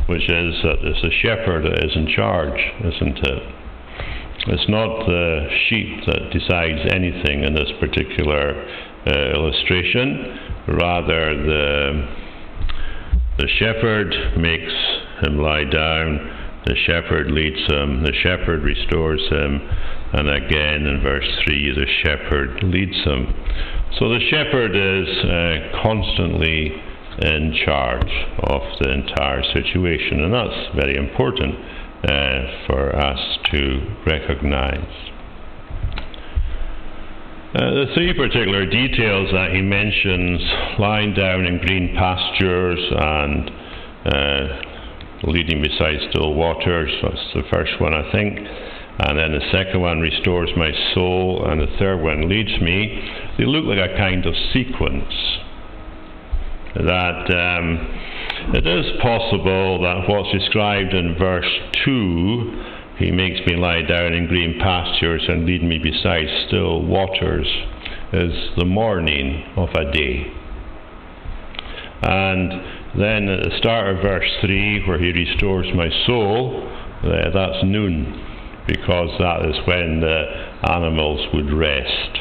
which 0.07 0.27
is 0.27 0.53
that 0.63 0.83
it's 0.83 1.01
the 1.01 1.11
shepherd 1.21 1.63
that 1.63 1.79
is 1.79 1.95
in 1.95 2.11
charge, 2.13 2.59
isn't 2.83 3.19
it? 3.23 3.43
It's 4.47 4.67
not 4.67 5.05
the 5.05 5.47
sheep 5.69 6.03
that 6.07 6.31
decides 6.33 6.91
anything 6.91 7.45
in 7.45 7.55
this 7.55 7.71
particular 7.79 8.51
uh, 9.07 9.31
illustration. 9.31 10.39
Rather, 10.67 11.37
the, 11.41 12.15
the 13.37 13.47
shepherd 13.59 14.13
makes 14.35 14.73
him 15.23 15.39
lie 15.39 15.63
down, 15.63 16.34
the 16.65 16.75
shepherd 16.85 17.31
leads 17.31 17.61
him, 17.67 18.03
the 18.03 18.13
shepherd 18.23 18.63
restores 18.63 19.21
him, 19.29 19.61
and 20.13 20.29
again 20.29 20.85
in 20.87 21.01
verse 21.01 21.27
3, 21.45 21.73
the 21.73 21.85
shepherd 22.03 22.63
leads 22.63 22.97
him. 23.03 23.33
So 23.99 24.09
the 24.09 24.19
shepherd 24.29 24.75
is 24.75 25.07
uh, 25.23 25.81
constantly 25.83 26.73
in 27.21 27.55
charge 27.65 28.11
of 28.43 28.61
the 28.81 28.91
entire 28.91 29.43
situation, 29.53 30.23
and 30.23 30.33
that's 30.33 30.75
very 30.75 30.97
important 30.97 31.55
uh, 31.55 32.67
for 32.67 32.95
us 32.95 33.19
to 33.51 33.95
recognize. 34.05 35.11
Uh, 37.55 37.71
the 37.71 37.85
three 37.95 38.13
particular 38.13 38.65
details 38.65 39.31
that 39.31 39.51
he 39.53 39.61
mentions 39.61 40.41
lying 40.77 41.13
down 41.13 41.45
in 41.45 41.57
green 41.59 41.95
pastures 41.95 42.79
and 42.91 43.49
uh, 44.05 44.64
leading 45.23 45.61
beside 45.61 45.97
still 46.09 46.33
waters, 46.33 46.91
that's 47.01 47.33
the 47.33 47.43
first 47.51 47.79
one, 47.79 47.93
I 47.93 48.11
think. 48.11 48.37
and 48.97 49.19
then 49.19 49.31
the 49.31 49.51
second 49.51 49.81
one 49.81 49.99
restores 49.99 50.49
my 50.55 50.71
soul, 50.93 51.45
and 51.45 51.61
the 51.61 51.75
third 51.77 52.01
one 52.01 52.29
leads 52.29 52.61
me, 52.61 53.01
they 53.37 53.45
look 53.45 53.65
like 53.65 53.79
a 53.79 53.97
kind 53.97 54.25
of 54.25 54.33
sequence. 54.53 55.13
That 56.75 57.31
um, 57.31 58.53
it 58.53 58.67
is 58.67 58.85
possible 59.01 59.81
that 59.81 60.09
what's 60.09 60.31
described 60.31 60.93
in 60.93 61.17
verse 61.17 61.49
2, 61.85 62.63
he 62.99 63.11
makes 63.11 63.45
me 63.47 63.55
lie 63.55 63.81
down 63.81 64.13
in 64.13 64.27
green 64.27 64.59
pastures 64.59 65.23
and 65.27 65.45
lead 65.45 65.63
me 65.63 65.77
beside 65.77 66.27
still 66.47 66.81
waters, 66.81 67.47
is 68.13 68.49
the 68.57 68.65
morning 68.65 69.43
of 69.55 69.69
a 69.69 69.91
day. 69.91 70.31
And 72.01 72.74
then 72.97 73.27
at 73.27 73.43
the 73.43 73.57
start 73.57 73.95
of 73.95 74.01
verse 74.01 74.29
3, 74.41 74.87
where 74.87 74.97
he 74.97 75.11
restores 75.11 75.67
my 75.75 75.89
soul, 76.05 76.63
uh, 77.03 77.29
that's 77.33 77.63
noon, 77.63 78.21
because 78.67 79.09
that 79.19 79.45
is 79.45 79.55
when 79.67 79.99
the 79.99 80.71
animals 80.71 81.27
would 81.33 81.51
rest. 81.51 82.19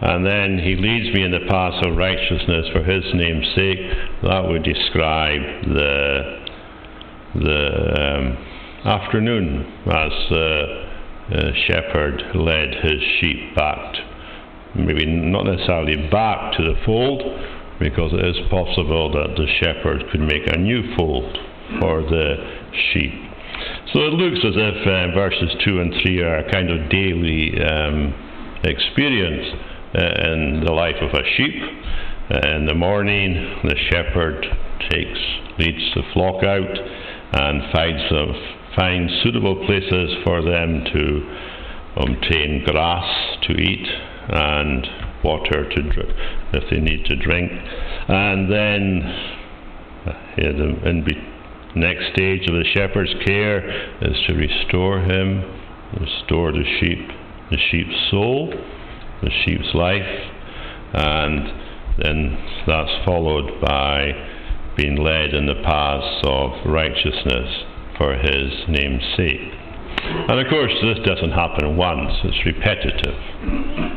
And 0.00 0.24
then 0.24 0.58
he 0.58 0.76
leads 0.76 1.12
me 1.14 1.24
in 1.24 1.32
the 1.32 1.46
paths 1.48 1.84
of 1.84 1.96
righteousness 1.96 2.66
for 2.72 2.84
his 2.84 3.02
name's 3.14 3.48
sake. 3.56 3.80
That 4.22 4.46
would 4.46 4.62
describe 4.62 5.40
the, 5.64 6.44
the 7.34 7.66
um, 7.98 8.36
afternoon 8.84 9.66
as 9.86 10.12
the 10.30 10.88
uh, 11.30 11.50
shepherd 11.66 12.22
led 12.34 12.74
his 12.74 13.02
sheep 13.20 13.56
back, 13.56 13.96
maybe 14.76 15.04
not 15.04 15.46
necessarily 15.46 16.08
back 16.10 16.56
to 16.56 16.62
the 16.62 16.74
fold, 16.84 17.22
because 17.78 18.12
it 18.12 18.24
is 18.24 18.36
possible 18.50 19.10
that 19.12 19.36
the 19.36 19.46
shepherd 19.60 20.10
could 20.10 20.20
make 20.20 20.46
a 20.46 20.58
new 20.58 20.94
fold 20.96 21.38
for 21.80 22.02
the 22.02 22.34
sheep. 22.92 23.12
So 23.92 24.00
it 24.00 24.12
looks 24.14 24.44
as 24.44 24.54
if 24.56 24.86
uh, 24.86 25.14
verses 25.14 25.50
2 25.64 25.80
and 25.80 25.94
3 26.02 26.22
are 26.22 26.38
a 26.38 26.50
kind 26.50 26.70
of 26.70 26.90
daily 26.90 27.54
um, 27.62 28.14
experience 28.64 29.46
uh, 29.94 30.32
in 30.32 30.62
the 30.64 30.72
life 30.72 30.96
of 31.00 31.10
a 31.14 31.24
sheep. 31.36 31.62
Uh, 32.30 32.56
in 32.56 32.66
the 32.66 32.74
morning, 32.74 33.34
the 33.64 33.76
shepherd 33.90 34.44
takes, 34.90 35.18
leads 35.58 35.94
the 35.94 36.02
flock 36.12 36.44
out 36.44 36.78
and 37.32 37.72
finds, 37.72 38.10
them, 38.10 38.34
finds 38.76 39.12
suitable 39.22 39.64
places 39.66 40.14
for 40.24 40.42
them 40.42 40.84
to 40.92 41.22
obtain 41.96 42.64
grass 42.64 43.38
to 43.42 43.52
eat 43.54 43.88
and 44.30 44.86
water 45.24 45.68
to 45.68 45.82
drink 45.82 46.10
if 46.52 46.70
they 46.70 46.78
need 46.78 47.04
to 47.06 47.16
drink. 47.16 47.50
And 48.08 48.50
then 48.50 49.02
uh, 50.06 50.12
yeah, 50.38 50.52
the 50.52 50.88
in 50.88 51.04
be- 51.04 51.28
next 51.74 52.12
stage 52.14 52.48
of 52.48 52.54
the 52.54 52.64
shepherd's 52.74 53.14
care 53.26 53.68
is 54.02 54.16
to 54.26 54.34
restore 54.34 55.00
him, 55.00 55.44
restore 56.00 56.52
the 56.52 56.64
sheep, 56.80 57.08
the 57.50 57.58
sheep's 57.70 58.10
soul, 58.10 58.52
the 59.22 59.30
sheep's 59.44 59.74
life, 59.74 60.32
and 60.94 61.48
then 61.98 62.38
that's 62.66 63.04
followed 63.04 63.60
by 63.60 64.12
being 64.76 64.96
led 64.96 65.34
in 65.34 65.46
the 65.46 65.60
paths 65.64 66.22
of 66.24 66.64
righteousness 66.64 67.64
for 67.98 68.14
his 68.14 68.52
name's 68.68 69.02
sake. 69.16 69.57
And 70.02 70.38
of 70.38 70.46
course, 70.48 70.72
this 70.82 70.98
doesn't 71.06 71.32
happen 71.32 71.76
once, 71.76 72.12
it's 72.24 72.44
repetitive. 72.44 73.16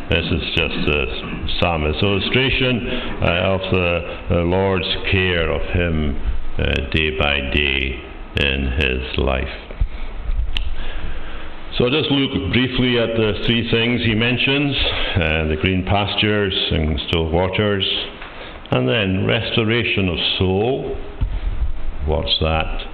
This 0.10 0.26
is 0.26 0.44
just 0.56 0.88
a 0.88 1.58
psalmist's 1.60 2.02
illustration 2.02 2.88
uh, 3.22 3.56
of 3.56 3.62
the, 3.72 4.26
the, 4.30 4.42
Lord's 4.42 4.88
care 5.12 5.52
of 5.52 5.62
him 5.74 6.20
uh, 6.58 6.90
day 6.92 7.18
by 7.18 7.40
day 7.54 8.00
in 8.38 8.72
his 8.80 9.18
life. 9.18 9.72
So 11.78 11.90
just 11.90 12.12
look 12.12 12.52
briefly 12.52 13.00
at 13.00 13.16
the 13.16 13.44
three 13.46 13.70
things 13.72 14.02
he 14.02 14.16
mentions 14.16 14.76
uh, 15.16 15.48
the 15.48 15.58
green 15.62 15.86
pastures 15.86 16.54
and 16.72 17.00
still 17.08 17.30
waters, 17.30 17.88
and 18.72 18.88
then 18.88 19.26
restoration 19.26 20.10
of 20.10 20.18
soul. 20.38 20.98
What's 22.06 22.38
that? 22.42 22.91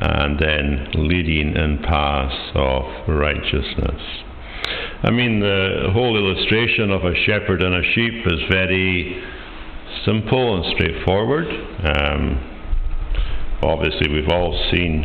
And 0.00 0.38
then 0.38 0.88
leading 0.94 1.56
in 1.56 1.78
paths 1.82 2.52
of 2.54 3.08
righteousness. 3.08 4.00
I 5.02 5.10
mean, 5.10 5.40
the 5.40 5.90
whole 5.92 6.16
illustration 6.16 6.90
of 6.90 7.04
a 7.04 7.14
shepherd 7.26 7.62
and 7.62 7.74
a 7.74 7.82
sheep 7.94 8.26
is 8.26 8.40
very 8.50 9.22
simple 10.04 10.56
and 10.56 10.74
straightforward. 10.74 11.46
Um, 11.46 12.40
obviously, 13.62 14.08
we've 14.12 14.28
all 14.28 14.52
seen 14.70 15.04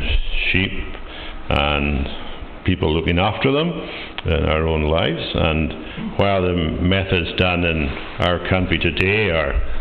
sheep 0.52 0.72
and 1.50 2.08
people 2.66 2.94
looking 2.94 3.20
after 3.20 3.52
them 3.52 3.70
in 4.26 4.46
our 4.46 4.68
own 4.68 4.84
lives, 4.84 5.24
and 5.34 6.18
while 6.18 6.42
the 6.42 6.54
methods 6.54 7.30
done 7.38 7.64
in 7.64 7.88
our 8.20 8.48
country 8.50 8.78
today 8.78 9.30
are 9.30 9.81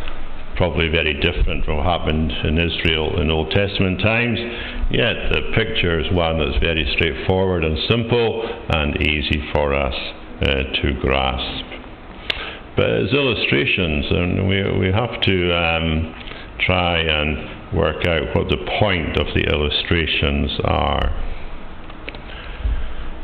probably 0.57 0.89
very 0.89 1.15
different 1.15 1.65
from 1.65 1.79
what 1.79 1.87
happened 1.87 2.31
in 2.45 2.59
Israel 2.59 3.21
in 3.21 3.31
Old 3.31 3.51
Testament 3.51 4.01
times, 4.01 4.39
yet 4.91 5.15
the 5.33 5.53
picture 5.55 6.01
is 6.01 6.13
one 6.13 6.39
that's 6.39 6.59
very 6.63 6.87
straightforward 6.95 7.65
and 7.65 7.79
simple 7.89 8.49
and 8.71 9.01
easy 9.01 9.43
for 9.53 9.75
us 9.75 9.95
uh, 10.43 10.65
to 10.83 10.93
grasp. 11.01 11.65
But 12.77 12.91
as 12.91 13.13
illustrations, 13.13 14.07
and 14.11 14.49
we, 14.49 14.63
we 14.79 14.93
have 14.93 15.21
to 15.21 15.53
um, 15.53 16.15
try 16.61 16.99
and 16.99 17.77
work 17.77 18.07
out 18.07 18.35
what 18.35 18.49
the 18.49 18.59
point 18.79 19.17
of 19.17 19.27
the 19.35 19.45
illustrations 19.53 20.51
are. 20.65 21.11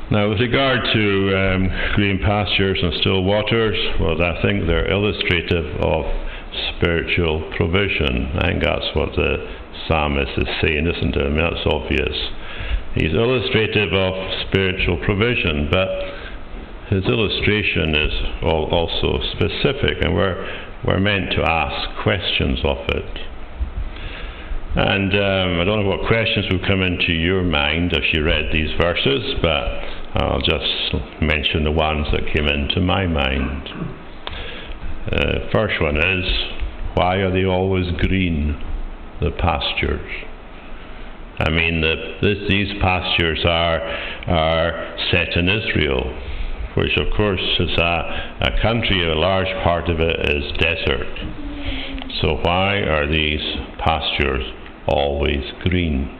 Now, 0.09 0.29
with 0.31 0.39
regard 0.41 0.81
to 0.93 1.37
um, 1.37 1.69
green 1.95 2.21
pastures 2.25 2.79
and 2.81 2.95
still 3.01 3.25
waters, 3.25 3.77
well, 3.99 4.21
I 4.23 4.41
think 4.41 4.67
they're 4.67 4.89
illustrative 4.89 5.67
of 5.81 6.05
spiritual 6.77 7.53
provision. 7.57 8.33
I 8.39 8.49
think 8.49 8.63
that's 8.63 8.91
what 8.95 9.15
the 9.17 9.37
psalmist 9.87 10.33
is 10.37 10.49
saying, 10.61 10.87
isn't 10.87 11.17
it? 11.17 11.23
I 11.23 11.29
mean, 11.29 11.39
that's 11.39 11.67
obvious. 11.67 12.17
He's 12.95 13.13
illustrative 13.13 13.93
of 13.93 14.15
spiritual 14.49 14.97
provision, 15.05 15.69
but 15.71 15.89
his 16.89 17.05
illustration 17.05 17.95
is 17.95 18.13
also 18.43 19.21
specific, 19.35 20.03
and 20.03 20.15
we're, 20.15 20.39
we're 20.87 21.01
meant 21.01 21.33
to 21.33 21.43
ask 21.43 22.03
questions 22.03 22.61
of 22.65 22.79
it. 22.89 23.19
And 24.77 25.13
um, 25.13 25.61
I 25.61 25.65
don't 25.65 25.85
know 25.85 25.89
what 25.89 26.07
questions 26.07 26.47
will 26.51 26.65
come 26.67 26.83
into 26.83 27.13
your 27.13 27.43
mind 27.43 27.93
as 27.93 28.03
you 28.13 28.23
read 28.23 28.53
these 28.53 28.71
verses, 28.79 29.35
but 29.41 29.67
I'll 30.23 30.43
just 30.43 30.95
mention 31.21 31.65
the 31.65 31.73
ones 31.73 32.07
that 32.13 32.27
came 32.35 32.47
into 32.47 32.81
my 32.81 33.07
mind. 33.07 34.06
Uh, 35.11 35.49
first 35.53 35.81
one 35.81 35.97
is 35.97 36.25
why 36.95 37.17
are 37.17 37.31
they 37.31 37.45
always 37.45 37.87
green, 37.99 38.61
the 39.21 39.31
pastures? 39.31 40.11
I 41.39 41.51
mean, 41.51 41.81
the, 41.81 42.17
this, 42.23 42.49
these 42.49 42.73
pastures 42.81 43.45
are, 43.45 43.81
are 44.27 44.97
set 45.13 45.37
in 45.37 45.49
Israel, 45.49 46.03
which 46.77 46.97
of 46.97 47.13
course 47.15 47.43
is 47.61 47.71
a, 47.79 48.39
a 48.41 48.63
country, 48.63 49.07
a 49.07 49.15
large 49.15 49.53
part 49.63 49.89
of 49.89 50.01
it 50.01 50.31
is 50.31 50.53
desert. 50.59 51.07
So, 52.21 52.41
why 52.43 52.79
are 52.79 53.07
these 53.07 53.43
pastures 53.79 54.45
always 54.89 55.45
green? 55.61 56.19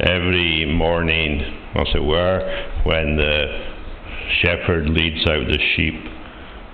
Every 0.00 0.66
morning, 0.66 1.40
as 1.76 1.86
it 1.94 2.04
were, 2.04 2.66
when 2.84 3.16
the 3.16 3.72
shepherd 4.42 4.90
leads 4.90 5.26
out 5.28 5.46
the 5.46 5.58
sheep, 5.76 5.94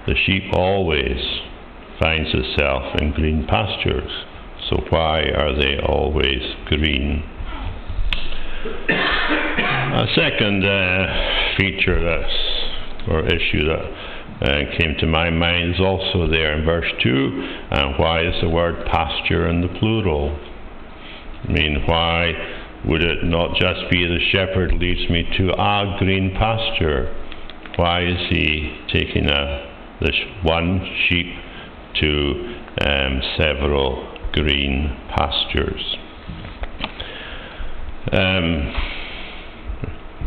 the 0.09 0.15
sheep 0.25 0.45
always 0.55 1.21
finds 2.01 2.31
itself 2.33 2.99
in 2.99 3.13
green 3.13 3.47
pastures. 3.47 4.11
So 4.71 4.83
why 4.89 5.25
are 5.37 5.55
they 5.55 5.79
always 5.79 6.41
green? 6.65 7.23
A 8.89 10.07
second 10.15 10.65
uh, 10.65 11.57
feature 11.59 12.03
that's, 12.03 13.09
or 13.11 13.27
issue 13.27 13.67
that 13.67 14.49
uh, 14.49 14.79
came 14.79 14.97
to 15.01 15.07
my 15.07 15.29
mind 15.29 15.75
is 15.75 15.81
also 15.81 16.27
there 16.27 16.59
in 16.59 16.65
verse 16.65 16.91
2. 17.03 17.59
And 17.71 17.99
why 17.99 18.27
is 18.27 18.41
the 18.41 18.49
word 18.49 18.87
pasture 18.87 19.47
in 19.49 19.61
the 19.61 19.69
plural? 19.79 20.39
I 21.47 21.53
mean, 21.53 21.83
why 21.87 22.33
would 22.87 23.03
it 23.03 23.25
not 23.25 23.57
just 23.57 23.91
be 23.91 24.07
the 24.07 24.21
shepherd 24.33 24.73
leads 24.73 25.11
me 25.11 25.29
to 25.37 25.53
a 25.53 25.97
green 25.99 26.33
pasture? 26.33 27.15
Why 27.77 28.07
is 28.07 28.31
he 28.31 28.75
taking 28.91 29.27
a 29.27 29.68
this 30.01 30.17
one 30.43 30.81
sheep 31.09 31.27
to 32.01 32.57
um, 32.81 33.21
several 33.37 34.19
green 34.33 34.97
pastures. 35.17 35.97
Um, 38.13 38.75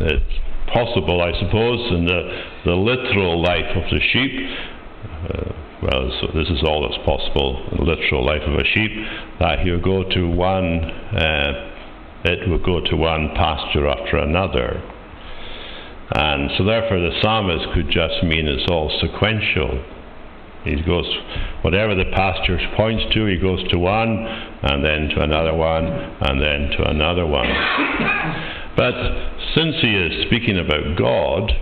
it's 0.00 0.34
possible, 0.72 1.20
I 1.22 1.32
suppose, 1.38 1.92
in 1.92 2.06
the, 2.06 2.42
the 2.64 2.74
literal 2.74 3.42
life 3.42 3.76
of 3.76 3.84
the 3.90 4.00
sheep. 4.12 4.32
Uh, 5.04 5.52
well, 5.82 6.10
so 6.20 6.26
this 6.38 6.48
is 6.48 6.62
all 6.64 6.86
that's 6.88 7.04
possible 7.04 7.66
in 7.72 7.78
the 7.78 7.84
literal 7.84 8.24
life 8.24 8.42
of 8.46 8.54
a 8.54 8.64
sheep, 8.64 8.90
that 9.40 9.60
he'll 9.60 9.80
go 9.80 10.04
to 10.08 10.28
one, 10.28 10.84
uh, 10.84 11.70
it 12.24 12.48
will 12.48 12.62
go 12.64 12.80
to 12.80 12.96
one 12.96 13.30
pasture 13.34 13.88
after 13.88 14.18
another. 14.18 14.80
And 16.14 16.50
so, 16.58 16.64
therefore, 16.64 17.00
the 17.00 17.18
psalmist 17.22 17.72
could 17.74 17.90
just 17.90 18.22
mean 18.22 18.46
it's 18.46 18.70
all 18.70 18.90
sequential. 19.00 19.82
He 20.64 20.80
goes, 20.82 21.06
whatever 21.62 21.94
the 21.94 22.10
pastures 22.12 22.62
points 22.76 23.02
to, 23.14 23.26
he 23.26 23.36
goes 23.36 23.66
to 23.70 23.78
one, 23.78 24.24
and 24.62 24.84
then 24.84 25.08
to 25.08 25.22
another 25.22 25.54
one, 25.54 25.86
and 25.86 26.40
then 26.40 26.70
to 26.76 26.88
another 26.88 27.26
one. 27.26 27.48
But 28.76 28.94
since 29.54 29.76
he 29.80 29.94
is 29.94 30.26
speaking 30.26 30.58
about 30.58 30.96
God, 30.96 31.52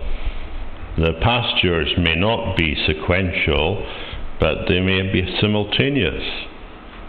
the 0.97 1.13
pastures 1.21 1.93
may 1.97 2.15
not 2.15 2.57
be 2.57 2.75
sequential, 2.85 3.85
but 4.39 4.67
they 4.67 4.81
may 4.81 5.11
be 5.11 5.37
simultaneous. 5.39 6.23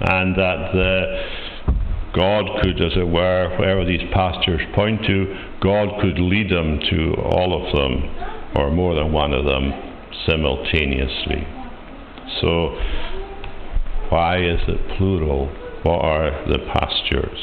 And 0.01 0.35
that 0.37 0.73
the 0.73 1.25
God 2.15 2.45
could, 2.63 2.81
as 2.81 2.93
it 2.97 3.09
were, 3.09 3.57
wherever 3.59 3.85
these 3.85 4.03
pastures 4.13 4.61
point 4.75 5.05
to, 5.07 5.35
God 5.61 6.01
could 6.01 6.19
lead 6.19 6.51
them 6.51 6.79
to 6.91 7.15
all 7.15 7.55
of 7.57 7.75
them, 7.75 8.55
or 8.55 8.71
more 8.71 8.95
than 8.95 9.13
one 9.13 9.33
of 9.33 9.45
them, 9.45 9.73
simultaneously. 10.27 11.47
So, 12.41 12.77
why 14.11 14.43
is 14.43 14.61
it 14.69 14.99
plural? 14.99 15.47
What 15.85 16.05
are 16.05 16.47
the 16.49 16.59
pastures? 16.73 17.39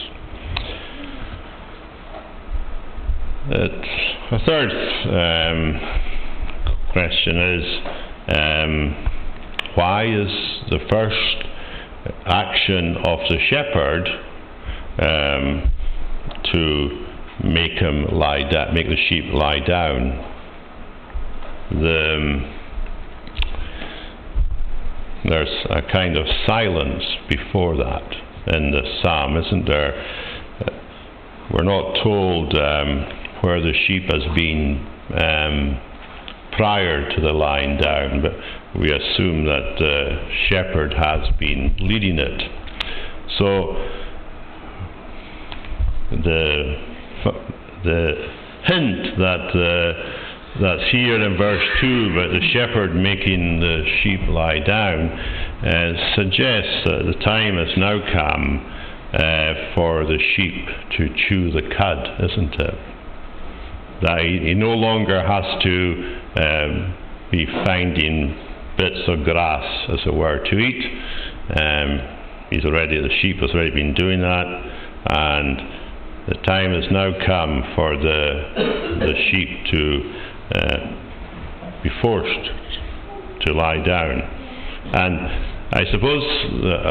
It's, 3.52 4.00
a 4.32 4.40
third 4.46 4.70
um, 5.10 5.80
question 6.92 7.38
is 7.38 7.66
um, 8.38 9.10
why 9.76 10.06
is 10.06 10.30
the 10.70 10.80
first 10.92 11.50
action 12.28 12.98
of 12.98 13.20
the 13.28 13.38
shepherd 13.50 14.08
um, 15.02 15.72
to 16.52 17.06
make 17.44 17.74
him 17.74 18.06
lie 18.12 18.50
down, 18.50 18.74
make 18.74 18.88
the 18.88 18.98
sheep 19.08 19.26
lie 19.34 19.60
down. 19.60 20.26
The, 21.72 22.16
um, 22.16 22.56
there's 25.26 25.66
a 25.70 25.82
kind 25.92 26.18
of 26.18 26.26
silence 26.46 27.04
before 27.30 27.78
that 27.78 28.14
in 28.48 28.72
the 28.72 28.82
psalm, 29.02 29.38
isn't 29.38 29.66
there? 29.68 29.94
We're 31.54 31.64
not 31.64 32.04
told 32.04 32.56
um, 32.56 33.06
where 33.42 33.62
the 33.62 33.74
sheep 33.88 34.04
has 34.12 34.24
been 34.36 34.86
um, 35.14 35.80
prior 36.54 37.10
to 37.10 37.22
the 37.22 37.32
lying 37.32 37.78
down, 37.78 38.22
but 38.22 38.34
we 38.80 38.92
assume 38.92 39.46
that 39.46 39.76
the 39.80 40.30
shepherd 40.50 40.94
has 40.94 41.28
been 41.40 41.76
leading 41.80 42.20
it. 42.20 42.42
So 43.38 43.76
the 46.12 46.76
the 47.84 48.14
hint 48.66 49.18
that 49.18 49.48
uh, 49.56 50.60
that's 50.62 50.92
here 50.92 51.22
in 51.22 51.38
verse 51.38 51.64
two 51.80 52.10
about 52.12 52.32
the 52.32 52.42
shepherd 52.52 52.96
making 52.96 53.60
the 53.60 53.84
sheep 54.02 54.20
lie 54.28 54.60
down 54.60 55.10
uh, 55.10 56.16
suggests 56.16 56.84
that 56.86 57.04
the 57.06 57.18
time 57.24 57.56
has 57.56 57.70
now 57.78 58.00
come 58.12 58.66
uh, 59.14 59.74
for 59.76 60.06
the 60.06 60.18
sheep 60.36 60.66
to 60.98 61.10
chew 61.28 61.52
the 61.52 61.64
cud, 61.78 62.30
isn't 62.30 62.54
it? 62.60 62.76
That 64.02 64.20
he, 64.22 64.40
he 64.50 64.54
no 64.54 64.72
longer 64.72 65.22
has 65.26 65.64
to 65.64 66.20
um, 66.36 66.98
be 67.32 67.46
finding 67.66 68.38
bits 68.78 69.02
of 69.08 69.24
grass, 69.24 69.90
as 69.90 70.00
it 70.06 70.14
were, 70.14 70.40
to 70.40 70.58
eat. 70.58 70.86
Um, 71.56 72.00
he's 72.50 72.66
already 72.66 73.02
the 73.02 73.14
sheep 73.22 73.38
has 73.38 73.52
already 73.52 73.72
been 73.72 73.94
doing 73.94 74.22
that, 74.22 74.46
and 75.10 75.79
the 76.30 76.36
time 76.46 76.74
has 76.74 76.86
now 76.92 77.10
come 77.26 77.64
for 77.76 77.98
the, 77.98 79.00
the 79.00 79.14
sheep 79.32 79.50
to 79.72 80.14
uh, 80.54 81.82
be 81.82 81.90
forced 82.04 82.50
to 83.48 83.54
lie 83.54 83.82
down. 83.84 84.22
And 84.94 85.18
I 85.74 85.86
suppose 85.92 86.24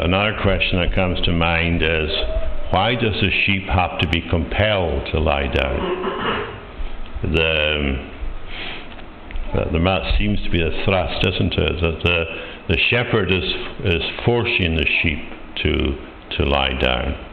another 0.03 0.37
question 0.41 0.79
that 0.81 0.93
comes 0.93 1.21
to 1.21 1.31
mind 1.31 1.81
is 1.81 2.09
why 2.71 2.95
does 2.95 3.15
the 3.21 3.31
sheep 3.45 3.63
have 3.67 3.97
to 3.99 4.09
be 4.09 4.21
compelled 4.29 5.07
to 5.13 5.19
lie 5.21 5.47
down? 5.47 5.79
The, 7.23 8.09
the, 9.71 9.79
that 9.79 10.15
seems 10.19 10.43
to 10.43 10.49
be 10.49 10.61
a 10.61 10.83
thrust, 10.83 11.25
isn't 11.25 11.53
it? 11.53 11.81
That 11.81 12.03
the, 12.03 12.25
the 12.75 12.77
shepherd 12.89 13.31
is, 13.31 13.45
is 13.85 14.03
forcing 14.25 14.75
the 14.75 14.85
sheep 15.01 15.19
to, 15.63 15.95
to 16.37 16.43
lie 16.43 16.77
down. 16.77 17.28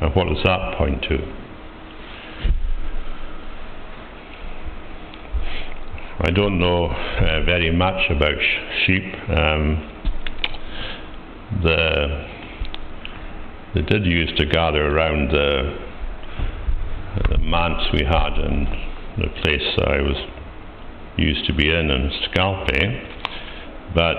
And 0.00 0.14
what 0.14 0.28
does 0.28 0.42
that 0.44 0.76
point 0.76 1.02
to? 1.04 1.18
I 6.18 6.30
don't 6.30 6.58
know 6.58 6.86
uh, 6.86 7.44
very 7.44 7.70
much 7.70 8.10
about 8.10 8.34
sh- 8.40 8.84
sheep. 8.86 9.04
Um, 9.28 9.92
the, 11.62 12.26
they 13.74 13.82
did 13.82 14.06
used 14.06 14.36
to 14.38 14.46
gather 14.46 14.86
around 14.86 15.30
the, 15.30 15.78
the 17.30 17.38
manse 17.38 17.92
we 17.92 18.04
had 18.04 18.38
in 18.38 18.64
the 19.18 19.28
place 19.42 19.78
I 19.78 20.00
was 20.00 20.16
used 21.16 21.46
to 21.46 21.54
be 21.54 21.70
in 21.70 21.90
in 21.90 22.10
Scalpay, 22.28 23.94
but 23.94 24.16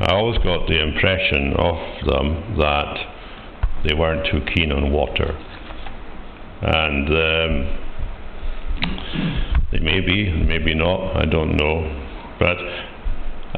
I 0.00 0.14
always 0.14 0.38
got 0.38 0.66
the 0.68 0.80
impression 0.80 1.54
of 1.54 2.06
them 2.06 2.56
that 2.58 3.17
they 3.86 3.94
weren't 3.94 4.26
too 4.30 4.40
keen 4.54 4.72
on 4.72 4.92
water. 4.92 5.36
And 6.60 7.08
um, 7.08 7.78
they 9.72 9.78
may 9.78 10.00
be, 10.00 10.30
maybe 10.30 10.74
not, 10.74 11.16
I 11.16 11.24
don't 11.24 11.56
know. 11.56 12.06
But 12.38 12.56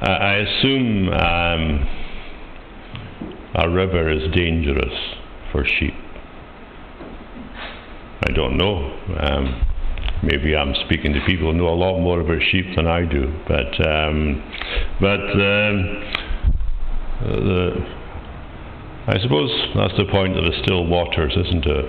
I, 0.03 0.13
I 0.13 0.35
assume 0.37 1.09
um, 1.09 1.89
a 3.55 3.69
river 3.69 4.11
is 4.11 4.31
dangerous 4.35 4.95
for 5.53 5.65
sheep. 5.65 5.95
I 8.23 8.33
don't 8.33 8.57
know. 8.59 8.99
Um, 9.19 9.67
maybe 10.23 10.55
I'm 10.55 10.75
speaking 10.87 11.15
to 11.15 11.21
people 11.27 11.53
who 11.53 11.59
know 11.59 11.69
a 11.69 11.75
lot 11.75 11.99
more 12.01 12.21
about 12.21 12.43
sheep 12.51 12.67
than 12.77 12.87
I 12.87 13.05
do. 13.07 13.33
But 13.49 13.81
um, 13.87 14.43
but 15.01 15.21
um, 15.33 16.05
the 17.23 18.00
I 19.07 19.19
suppose 19.23 19.51
that's 19.75 19.97
the 19.97 20.05
point 20.11 20.37
of 20.37 20.45
the 20.45 20.53
still 20.63 20.87
waters, 20.87 21.33
isn't 21.37 21.65
it? 21.65 21.85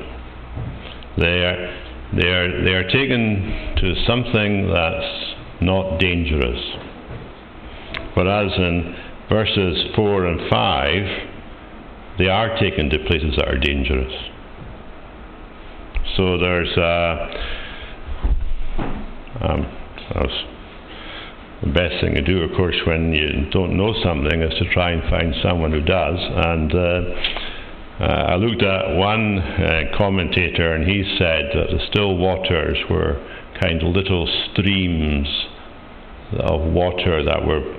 They 1.17 1.43
are, 1.43 1.79
they 2.13 2.27
are, 2.27 2.63
they 2.63 2.73
are 2.73 2.87
taken 2.89 3.75
to 3.77 3.95
something 4.07 4.67
that's 4.71 5.35
not 5.61 5.99
dangerous. 5.99 6.59
Whereas 8.13 8.51
in 8.57 8.95
verses 9.29 9.87
4 9.95 10.25
and 10.25 10.49
5, 10.49 12.17
they 12.17 12.27
are 12.27 12.57
taken 12.59 12.89
to 12.89 12.97
places 13.07 13.35
that 13.37 13.47
are 13.47 13.57
dangerous. 13.57 14.13
So 16.17 16.37
there's 16.37 16.75
a. 16.77 17.27
Um, 19.41 19.65
the 21.63 21.71
best 21.71 22.01
thing 22.01 22.15
to 22.15 22.21
do, 22.21 22.41
of 22.41 22.51
course, 22.57 22.75
when 22.87 23.13
you 23.13 23.49
don't 23.51 23.77
know 23.77 23.93
something 24.03 24.41
is 24.41 24.57
to 24.57 24.73
try 24.73 24.91
and 24.91 25.03
find 25.09 25.33
someone 25.43 25.71
who 25.71 25.81
does. 25.81 26.17
And 26.17 26.73
uh, 26.73 27.01
uh, 28.01 28.33
I 28.33 28.35
looked 28.35 28.63
at 28.63 28.97
one 28.97 29.37
uh, 29.37 29.95
commentator, 29.95 30.73
and 30.73 30.89
he 30.89 31.03
said 31.19 31.51
that 31.53 31.67
the 31.69 31.85
still 31.89 32.17
waters 32.17 32.77
were 32.89 33.21
kind 33.61 33.83
of 33.83 33.93
little 33.93 34.27
streams 34.51 35.27
of 36.39 36.61
water 36.61 37.23
that 37.23 37.45
were 37.45 37.77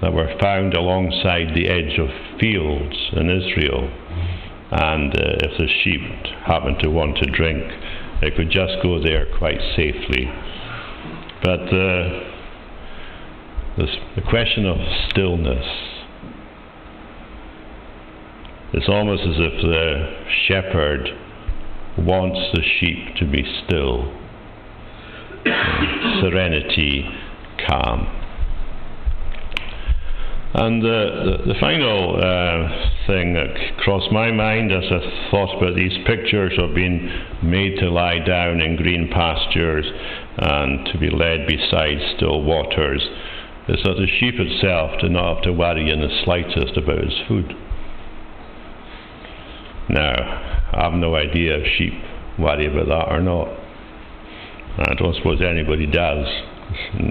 that 0.00 0.12
were 0.12 0.34
found 0.40 0.74
alongside 0.74 1.54
the 1.54 1.68
edge 1.68 1.96
of 1.98 2.08
fields 2.40 2.96
in 3.12 3.30
Israel. 3.30 3.88
And 4.72 5.14
uh, 5.14 5.46
if 5.46 5.58
the 5.58 5.68
sheep 5.84 6.00
happened 6.44 6.78
to 6.80 6.88
want 6.88 7.18
to 7.18 7.30
drink, 7.30 7.62
they 8.20 8.30
could 8.30 8.50
just 8.50 8.82
go 8.82 9.00
there 9.00 9.26
quite 9.38 9.60
safely. 9.76 10.26
But 11.42 11.68
uh, 11.72 12.31
this, 13.78 13.90
the 14.16 14.22
question 14.22 14.66
of 14.66 14.76
stillness. 15.08 15.66
It's 18.74 18.88
almost 18.88 19.22
as 19.22 19.36
if 19.38 19.62
the 19.62 20.24
shepherd 20.46 21.08
wants 21.98 22.38
the 22.54 22.62
sheep 22.62 23.16
to 23.16 23.26
be 23.26 23.42
still, 23.64 24.12
serenity, 26.20 27.08
calm. 27.66 28.18
And 30.54 30.82
the, 30.82 31.38
the, 31.46 31.54
final 31.58 32.16
uh, 32.16 33.06
thing 33.06 33.32
that 33.32 33.78
crossed 33.78 34.12
my 34.12 34.30
mind 34.30 34.70
as 34.70 34.84
I 34.84 35.30
thought 35.30 35.56
about 35.56 35.74
these 35.74 35.96
pictures 36.06 36.52
of 36.58 36.74
being 36.74 37.10
made 37.42 37.78
to 37.78 37.88
lie 37.88 38.18
down 38.18 38.60
in 38.60 38.76
green 38.76 39.08
pastures 39.10 39.86
and 40.36 40.86
to 40.92 40.98
be 40.98 41.08
led 41.08 41.46
beside 41.46 41.96
still 42.16 42.42
waters 42.42 43.02
is 43.68 43.82
that 43.84 43.94
the 43.94 44.06
sheep 44.18 44.34
itself 44.38 45.00
did 45.00 45.10
not 45.12 45.36
have 45.36 45.44
to 45.44 45.52
worry 45.52 45.90
in 45.90 46.00
the 46.00 46.22
slightest 46.24 46.76
about 46.76 46.98
its 46.98 47.14
food. 47.28 47.54
Now, 49.88 50.14
I 50.72 50.84
have 50.84 50.94
no 50.94 51.14
idea 51.14 51.58
if 51.58 51.66
sheep 51.76 51.92
worry 52.38 52.66
about 52.66 52.86
that 52.86 53.12
or 53.12 53.20
not. 53.20 53.48
I 54.78 54.94
don't 54.94 55.14
suppose 55.16 55.40
anybody 55.40 55.86
does. 55.86 56.26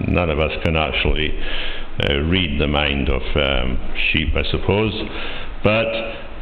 None 0.08 0.30
of 0.30 0.40
us 0.40 0.52
can 0.64 0.76
actually 0.76 1.38
uh, 2.10 2.18
read 2.22 2.60
the 2.60 2.68
mind 2.68 3.08
of 3.10 3.22
um, 3.36 3.78
sheep, 4.12 4.30
I 4.36 4.44
suppose. 4.50 4.94
But 5.64 5.88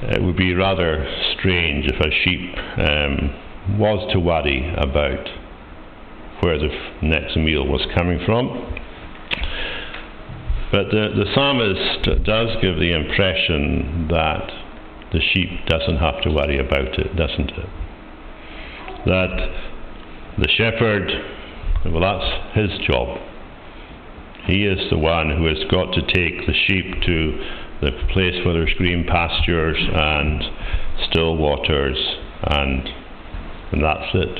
it 0.02 0.24
would 0.24 0.38
be 0.38 0.54
rather 0.54 1.06
strange 1.38 1.86
if 1.86 2.00
a 2.00 2.10
sheep 2.24 2.58
um, 2.78 3.78
was 3.78 4.10
to 4.14 4.20
worry 4.20 4.74
about 4.78 5.28
where 6.42 6.58
the 6.58 6.70
next 7.02 7.36
meal 7.36 7.68
was 7.68 7.86
coming 7.98 8.22
from. 8.26 8.79
But 10.72 10.92
the, 10.92 11.10
the 11.16 11.26
psalmist 11.34 12.26
does 12.26 12.50
give 12.62 12.76
the 12.76 12.94
impression 12.94 14.08
that 14.10 14.52
the 15.12 15.20
sheep 15.34 15.50
doesn't 15.68 15.98
have 15.98 16.22
to 16.22 16.30
worry 16.30 16.60
about 16.60 17.00
it, 17.00 17.16
doesn't 17.16 17.50
it? 17.50 17.70
That 19.06 19.34
the 20.38 20.48
shepherd, 20.48 21.10
well, 21.86 22.02
that's 22.02 22.56
his 22.56 22.80
job. 22.86 23.18
He 24.46 24.66
is 24.66 24.90
the 24.92 24.98
one 24.98 25.36
who 25.36 25.46
has 25.48 25.58
got 25.72 25.94
to 25.94 26.02
take 26.02 26.46
the 26.46 26.54
sheep 26.68 27.02
to 27.02 27.46
the 27.82 27.92
place 28.14 28.46
where 28.46 28.54
there's 28.54 28.74
green 28.78 29.06
pastures 29.08 29.78
and 29.78 30.44
still 31.10 31.36
waters, 31.38 31.98
and, 32.44 32.88
and 33.72 33.84
that's 33.84 34.14
it. 34.14 34.40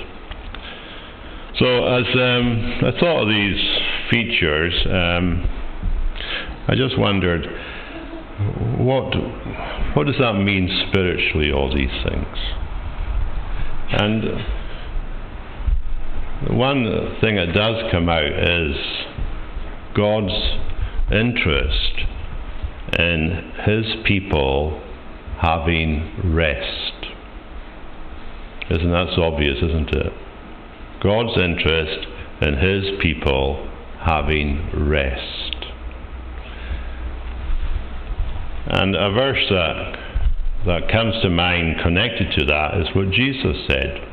So, 1.58 1.86
as 1.88 2.06
um, 2.16 2.80
I 2.86 3.00
thought 3.00 3.24
of 3.24 3.30
these 3.30 3.80
features, 4.10 4.74
um, 4.86 5.59
I 6.70 6.76
just 6.76 7.00
wondered 7.00 7.48
what 8.78 9.16
what 9.96 10.06
does 10.06 10.18
that 10.20 10.34
mean 10.34 10.70
spiritually? 10.88 11.52
All 11.52 11.74
these 11.74 11.90
things, 12.08 12.38
and 13.92 14.24
one 16.56 17.18
thing 17.22 17.38
that 17.38 17.54
does 17.56 17.92
come 17.92 18.08
out 18.08 18.24
is 18.24 18.76
God's 19.96 20.32
interest 21.12 22.06
in 23.00 23.52
His 23.66 23.86
people 24.06 24.80
having 25.42 26.34
rest. 26.36 27.08
Isn't 28.70 28.92
that 28.92 29.08
so 29.16 29.24
obvious, 29.24 29.58
isn't 29.58 29.90
it? 29.90 30.14
God's 31.02 31.36
interest 31.42 32.08
in 32.42 32.58
His 32.58 32.84
people 33.02 33.68
having 34.06 34.70
rest. 34.90 35.59
And 38.70 38.96
a 38.96 39.12
verse 39.12 39.44
that, 39.50 40.00
that 40.68 40.92
comes 40.92 41.16
to 41.24 41.30
mind 41.30 41.82
connected 41.82 42.32
to 42.38 42.46
that 42.46 42.78
is 42.80 42.88
what 42.96 43.10
Jesus 43.12 43.58
said. 43.68 44.06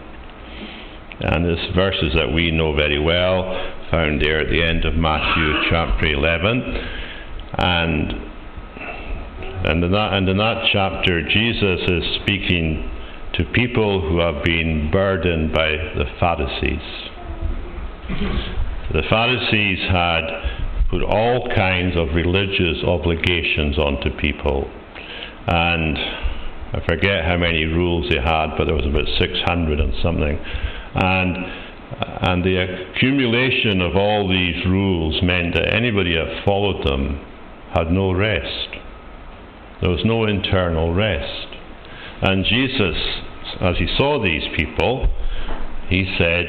And 1.20 1.44
this 1.44 1.60
verses 1.74 2.12
that 2.14 2.32
we 2.32 2.50
know 2.50 2.74
very 2.74 2.98
well, 2.98 3.42
found 3.90 4.20
there 4.20 4.40
at 4.40 4.50
the 4.50 4.62
end 4.62 4.84
of 4.84 4.94
Matthew 4.94 5.70
chapter 5.70 6.06
11. 6.06 6.62
And, 7.58 8.12
and, 9.66 9.84
in, 9.84 9.92
that, 9.92 10.12
and 10.14 10.28
in 10.28 10.36
that 10.38 10.68
chapter, 10.72 11.22
Jesus 11.28 11.80
is 11.88 12.04
speaking 12.22 12.90
to 13.34 13.44
people 13.52 14.00
who 14.00 14.20
have 14.20 14.42
been 14.42 14.90
burdened 14.90 15.52
by 15.52 15.68
the 15.68 16.06
Pharisees. 16.18 17.10
The 18.92 19.02
Pharisees 19.10 19.80
had 19.90 20.55
put 20.90 21.02
all 21.02 21.48
kinds 21.54 21.96
of 21.96 22.14
religious 22.14 22.82
obligations 22.84 23.78
onto 23.78 24.10
people. 24.16 24.70
And 25.46 25.96
I 25.98 26.82
forget 26.86 27.24
how 27.24 27.36
many 27.36 27.64
rules 27.64 28.08
they 28.10 28.20
had, 28.20 28.56
but 28.56 28.66
there 28.66 28.74
was 28.74 28.86
about 28.86 29.06
600 29.18 29.80
and 29.80 29.94
something. 30.02 30.38
And, 30.94 31.36
and 32.28 32.44
the 32.44 32.90
accumulation 32.92 33.80
of 33.80 33.96
all 33.96 34.28
these 34.28 34.64
rules 34.66 35.22
meant 35.22 35.54
that 35.54 35.72
anybody 35.72 36.14
that 36.14 36.44
followed 36.44 36.84
them 36.86 37.24
had 37.74 37.90
no 37.90 38.12
rest. 38.12 38.68
There 39.80 39.90
was 39.90 40.04
no 40.04 40.26
internal 40.26 40.94
rest. 40.94 41.48
And 42.22 42.44
Jesus 42.44 42.96
as 43.60 43.76
he 43.78 43.86
saw 43.96 44.22
these 44.22 44.44
people, 44.56 45.08
he 45.88 46.14
said, 46.18 46.46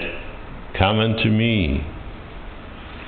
Come 0.77 0.99
unto 0.99 1.29
me, 1.29 1.85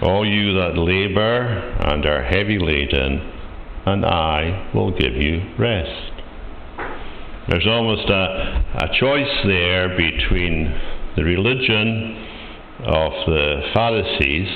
all 0.01 0.25
you 0.25 0.53
that 0.53 0.77
labour 0.77 1.45
and 1.79 2.05
are 2.05 2.23
heavy 2.23 2.57
laden, 2.57 3.33
and 3.85 4.05
I 4.05 4.71
will 4.73 4.91
give 4.91 5.13
you 5.13 5.41
rest. 5.57 6.11
There's 7.49 7.67
almost 7.67 8.09
a, 8.09 8.63
a 8.75 8.99
choice 8.99 9.43
there 9.45 9.89
between 9.97 10.73
the 11.15 11.23
religion 11.23 12.27
of 12.85 13.11
the 13.25 13.61
Pharisees, 13.73 14.47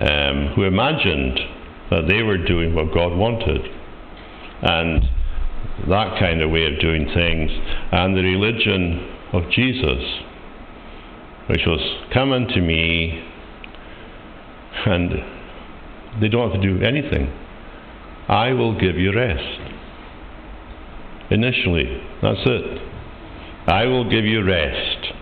um, 0.00 0.52
who 0.54 0.64
imagined 0.64 1.38
that 1.90 2.06
they 2.08 2.22
were 2.22 2.36
doing 2.36 2.74
what 2.74 2.92
God 2.92 3.16
wanted, 3.16 3.62
and 4.60 5.04
that 5.88 6.18
kind 6.18 6.42
of 6.42 6.50
way 6.50 6.66
of 6.66 6.80
doing 6.80 7.06
things, 7.14 7.50
and 7.92 8.16
the 8.16 8.22
religion 8.22 9.08
of 9.32 9.50
Jesus, 9.50 10.02
which 11.46 11.62
was, 11.66 11.80
Come 12.12 12.32
unto 12.32 12.60
me, 12.60 13.24
and 14.86 16.20
they 16.20 16.28
don't 16.28 16.50
have 16.50 16.60
to 16.60 16.66
do 16.66 16.84
anything. 16.84 17.32
I 18.28 18.52
will 18.52 18.78
give 18.78 18.96
you 18.96 19.12
rest. 19.14 19.60
Initially, 21.30 22.02
that's 22.22 22.40
it. 22.44 22.82
I 23.66 23.84
will 23.84 24.08
give 24.08 24.24
you 24.24 24.44
rest. 24.44 25.12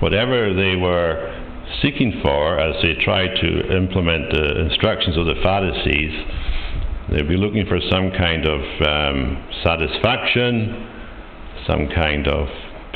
Whatever 0.00 0.54
they 0.54 0.76
were 0.76 1.36
seeking 1.82 2.20
for 2.22 2.58
as 2.58 2.82
they 2.82 2.94
tried 3.04 3.36
to 3.40 3.76
implement 3.76 4.32
the 4.32 4.60
instructions 4.60 5.16
of 5.16 5.26
the 5.26 5.36
Pharisees, 5.42 6.12
They'll 7.10 7.26
be 7.26 7.36
looking 7.36 7.66
for 7.66 7.80
some 7.90 8.12
kind 8.12 8.46
of 8.46 8.60
um, 8.86 9.44
satisfaction, 9.64 10.86
some 11.66 11.88
kind 11.88 12.28
of 12.28 12.46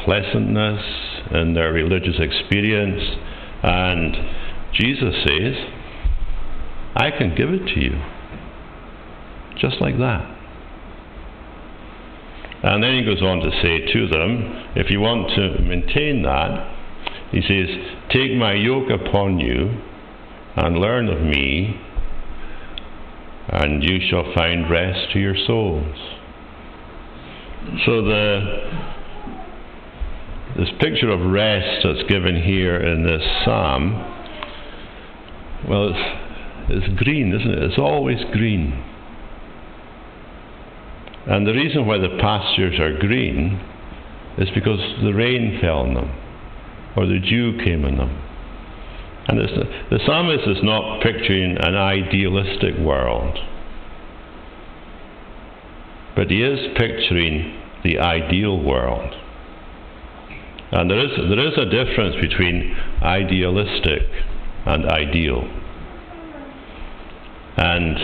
pleasantness 0.05 0.81
in 1.33 1.55
their 1.55 1.73
religious 1.73 2.15
experience. 2.21 3.03
And 3.65 4.15
Jesus 4.75 5.15
says, 5.27 5.55
I 6.95 7.11
can 7.11 7.35
give 7.35 7.49
it 7.49 7.65
to 7.75 7.81
you. 7.81 7.99
Just 9.59 9.81
like 9.81 9.97
that. 9.97 10.31
And 12.63 12.83
then 12.83 12.99
he 12.99 13.05
goes 13.05 13.23
on 13.23 13.41
to 13.41 13.51
say 13.63 13.91
to 13.91 14.09
them, 14.09 14.73
if 14.77 14.91
you 14.91 15.01
want 15.01 15.31
to 15.37 15.63
maintain 15.63 16.23
that, 16.25 16.77
he 17.31 17.41
says, 17.41 17.69
Take 18.11 18.35
my 18.35 18.53
yoke 18.53 18.91
upon 18.91 19.41
you 19.41 19.81
and 20.57 20.77
learn 20.77 21.09
of 21.09 21.23
me, 21.23 21.81
and 23.49 23.83
you 23.83 23.99
shall 24.11 24.31
find 24.35 24.71
rest 24.71 25.11
to 25.15 25.19
your 25.19 25.37
souls. 25.47 25.97
So 27.87 28.03
the 28.03 28.94
this 30.57 30.69
picture 30.81 31.11
of 31.11 31.21
rest 31.33 31.85
that's 31.85 32.09
given 32.09 32.41
here 32.43 32.77
in 32.77 33.05
this 33.05 33.23
psalm, 33.45 33.93
well, 35.69 35.89
it's, 35.89 36.21
it's 36.69 37.03
green, 37.03 37.35
isn't 37.35 37.51
it? 37.51 37.63
It's 37.65 37.79
always 37.79 38.19
green. 38.33 38.73
And 41.27 41.47
the 41.47 41.53
reason 41.53 41.87
why 41.87 41.99
the 41.99 42.19
pastures 42.21 42.79
are 42.79 42.97
green 42.99 43.61
is 44.39 44.49
because 44.55 44.79
the 45.03 45.13
rain 45.13 45.59
fell 45.61 45.79
on 45.79 45.95
them, 45.95 46.11
or 46.97 47.07
the 47.07 47.19
dew 47.19 47.59
came 47.65 47.85
on 47.85 47.97
them. 47.97 48.21
And 49.27 49.39
the 49.39 49.99
psalmist 50.05 50.47
is 50.47 50.63
not 50.63 51.03
picturing 51.03 51.57
an 51.59 51.75
idealistic 51.75 52.77
world, 52.79 53.39
but 56.15 56.31
he 56.31 56.43
is 56.43 56.77
picturing 56.77 57.61
the 57.83 57.99
ideal 57.99 58.63
world. 58.63 59.15
And 60.75 60.91
there 60.91 60.99
is, 60.99 61.11
there 61.17 61.47
is 61.47 61.57
a 61.57 61.67
difference 61.67 62.17
between 62.21 62.77
idealistic 63.01 64.03
and 64.67 64.87
ideal. 64.87 65.49
And 67.57 67.97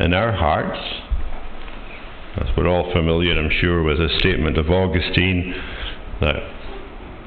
in 0.00 0.14
our 0.14 0.32
hearts, 0.32 0.80
as 2.38 2.48
we're 2.56 2.66
all 2.66 2.92
familiar, 2.92 3.38
I'm 3.38 3.52
sure, 3.60 3.84
with 3.84 3.98
the 3.98 4.08
statement 4.18 4.58
of 4.58 4.68
Augustine 4.68 5.54
that 6.20 6.42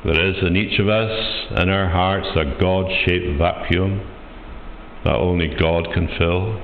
there 0.04 0.30
is 0.30 0.36
in 0.42 0.58
each 0.58 0.78
of 0.78 0.90
us, 0.90 1.12
in 1.58 1.70
our 1.70 1.90
hearts, 1.90 2.28
a 2.36 2.60
God 2.60 2.92
shaped 3.06 3.38
vacuum 3.38 4.06
that 5.06 5.16
only 5.16 5.48
God 5.48 5.88
can 5.94 6.10
fill. 6.18 6.62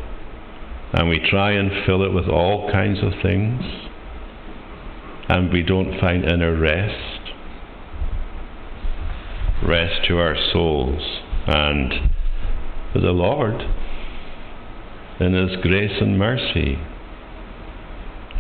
And 0.91 1.07
we 1.07 1.25
try 1.29 1.51
and 1.51 1.85
fill 1.85 2.03
it 2.03 2.11
with 2.11 2.27
all 2.27 2.69
kinds 2.69 2.99
of 3.01 3.13
things, 3.21 3.63
and 5.29 5.49
we 5.53 5.63
don't 5.63 5.97
find 6.01 6.25
inner 6.25 6.59
rest. 6.59 7.20
Rest 9.63 10.05
to 10.07 10.17
our 10.17 10.35
souls. 10.51 11.01
And 11.47 12.09
the 12.93 13.11
Lord, 13.11 13.61
in 15.19 15.33
His 15.33 15.61
grace 15.61 16.01
and 16.01 16.17
mercy, 16.17 16.77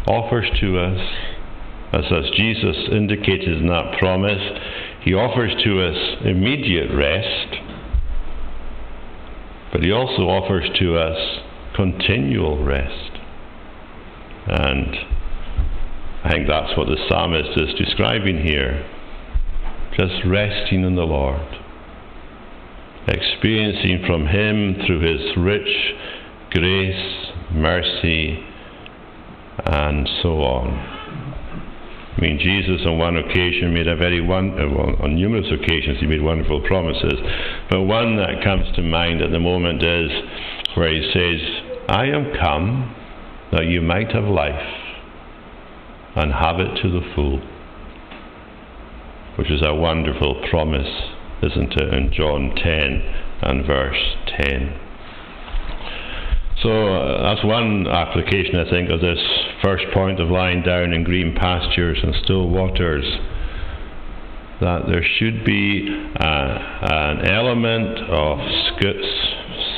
offers 0.07 0.49
to 0.59 0.79
us, 0.79 0.99
as, 1.93 2.05
as 2.11 2.31
Jesus 2.35 2.75
indicated 2.91 3.57
in 3.57 3.67
that 3.67 3.97
promise, 3.99 4.59
He 5.01 5.13
offers 5.13 5.51
to 5.63 5.81
us 5.81 6.25
immediate 6.25 6.89
rest, 6.95 7.55
but 9.71 9.83
He 9.83 9.91
also 9.91 10.23
offers 10.23 10.69
to 10.79 10.97
us 10.97 11.41
continual 11.75 12.63
rest. 12.63 13.11
And 14.47 14.95
I 16.23 16.31
think 16.31 16.47
that's 16.47 16.75
what 16.77 16.87
the 16.87 16.97
psalmist 17.07 17.57
is 17.57 17.73
describing 17.77 18.43
here. 18.43 18.85
Just 20.01 20.25
resting 20.25 20.83
in 20.83 20.95
the 20.95 21.03
Lord, 21.03 21.45
experiencing 23.07 24.03
from 24.07 24.25
Him 24.25 24.81
through 24.83 24.99
His 24.99 25.37
rich 25.37 25.93
grace, 26.49 27.27
mercy, 27.51 28.43
and 29.63 30.09
so 30.23 30.41
on. 30.41 30.69
I 32.17 32.19
mean, 32.19 32.39
Jesus 32.39 32.81
on 32.87 32.97
one 32.97 33.15
occasion 33.15 33.75
made 33.75 33.87
a 33.87 33.95
very 33.95 34.21
one, 34.21 34.59
uh, 34.59 34.67
well, 34.69 34.95
on 35.03 35.13
numerous 35.13 35.45
occasions 35.51 35.99
he 35.99 36.07
made 36.07 36.23
wonderful 36.23 36.61
promises, 36.61 37.19
but 37.69 37.81
one 37.83 38.17
that 38.17 38.43
comes 38.43 38.75
to 38.77 38.81
mind 38.81 39.21
at 39.21 39.29
the 39.29 39.39
moment 39.39 39.83
is 39.83 40.09
where 40.73 40.89
he 40.89 41.11
says, 41.13 41.87
"I 41.89 42.05
am 42.07 42.33
come 42.41 42.95
that 43.51 43.67
you 43.67 43.81
might 43.83 44.11
have 44.13 44.23
life 44.23 44.67
and 46.15 46.33
have 46.33 46.59
it 46.59 46.81
to 46.81 46.89
the 46.89 47.05
full," 47.13 47.39
which 49.41 49.49
is 49.49 49.63
a 49.65 49.73
wonderful 49.73 50.39
promise, 50.51 51.01
isn't 51.41 51.73
it? 51.73 51.93
In 51.95 52.13
John 52.13 52.53
10 52.55 53.01
and 53.41 53.65
verse 53.65 53.97
10. 54.37 54.79
So 56.61 56.69
uh, 56.69 57.23
that's 57.23 57.43
one 57.43 57.87
application, 57.87 58.57
I 58.57 58.69
think, 58.69 58.91
of 58.91 59.01
this 59.01 59.17
first 59.63 59.85
point 59.95 60.19
of 60.19 60.29
lying 60.29 60.61
down 60.61 60.93
in 60.93 61.03
green 61.03 61.33
pastures 61.33 61.97
and 62.03 62.13
still 62.23 62.49
waters. 62.49 63.03
That 64.59 64.83
there 64.85 65.03
should 65.17 65.43
be 65.43 65.89
uh, 66.19 66.59
an 66.91 67.25
element 67.25 67.97
of 68.11 68.37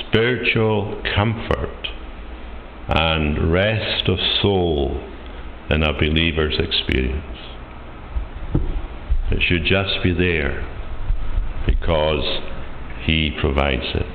spiritual 0.10 1.02
comfort 1.16 1.88
and 2.90 3.50
rest 3.50 4.10
of 4.10 4.20
soul 4.42 5.02
in 5.70 5.84
a 5.84 5.94
believer's 5.94 6.60
experience. 6.60 7.53
It 9.34 9.42
should 9.42 9.66
just 9.66 10.04
be 10.04 10.14
there 10.14 10.62
because 11.66 12.24
He 13.04 13.36
provides 13.42 13.82
it. 13.96 14.06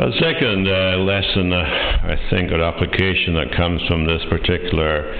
A 0.00 0.10
second 0.18 0.66
uh, 0.66 0.96
lesson, 1.04 1.52
uh, 1.52 1.58
I 1.60 2.16
think, 2.30 2.50
or 2.50 2.62
application 2.62 3.34
that 3.34 3.54
comes 3.54 3.82
from 3.86 4.06
this 4.06 4.22
particular 4.30 5.12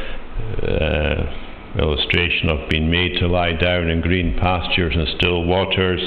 uh, 0.62 1.78
illustration 1.78 2.48
of 2.48 2.70
being 2.70 2.90
made 2.90 3.20
to 3.20 3.28
lie 3.28 3.52
down 3.52 3.90
in 3.90 4.00
green 4.00 4.38
pastures 4.40 4.94
and 4.96 5.06
still 5.20 5.44
waters 5.44 6.00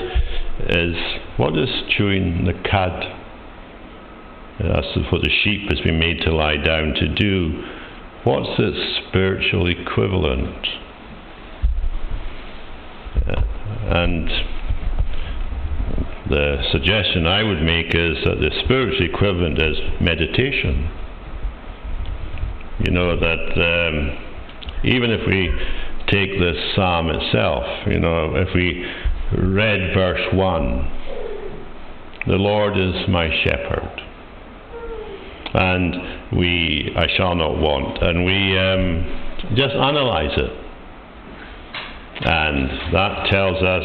is 0.69 0.95
what 1.37 1.55
is 1.55 1.69
chewing 1.95 2.45
the 2.45 2.53
cud? 2.67 3.03
That's 4.59 5.11
what 5.11 5.21
the 5.21 5.31
sheep 5.43 5.69
has 5.69 5.79
been 5.81 5.99
made 5.99 6.21
to 6.21 6.33
lie 6.33 6.57
down 6.57 6.95
to 6.95 7.07
do. 7.13 7.63
What's 8.23 8.57
its 8.57 9.07
spiritual 9.07 9.67
equivalent? 9.67 10.82
And 13.15 14.29
the 16.29 16.63
suggestion 16.71 17.27
I 17.27 17.43
would 17.43 17.61
make 17.61 17.87
is 17.93 18.17
that 18.25 18.39
the 18.39 18.49
spiritual 18.63 19.05
equivalent 19.05 19.61
is 19.61 19.77
meditation. 20.01 20.89
You 22.85 22.91
know, 22.91 23.19
that 23.19 23.53
um, 23.55 24.17
even 24.83 25.11
if 25.11 25.27
we 25.27 25.49
take 26.07 26.39
this 26.39 26.57
psalm 26.75 27.09
itself, 27.09 27.63
you 27.87 27.99
know, 27.99 28.35
if 28.35 28.49
we 28.55 28.85
read 29.37 29.93
verse 29.93 30.33
1, 30.33 30.91
the 32.27 32.35
Lord 32.35 32.77
is 32.77 33.07
my 33.09 33.29
shepherd. 33.43 34.01
And 35.53 36.37
we, 36.37 36.91
I 36.95 37.05
shall 37.15 37.35
not 37.35 37.57
want. 37.57 38.01
And 38.01 38.25
we 38.25 38.57
um, 38.57 39.55
just 39.55 39.75
analyze 39.75 40.31
it. 40.37 40.62
And 42.21 42.93
that 42.93 43.27
tells 43.29 43.61
us 43.63 43.83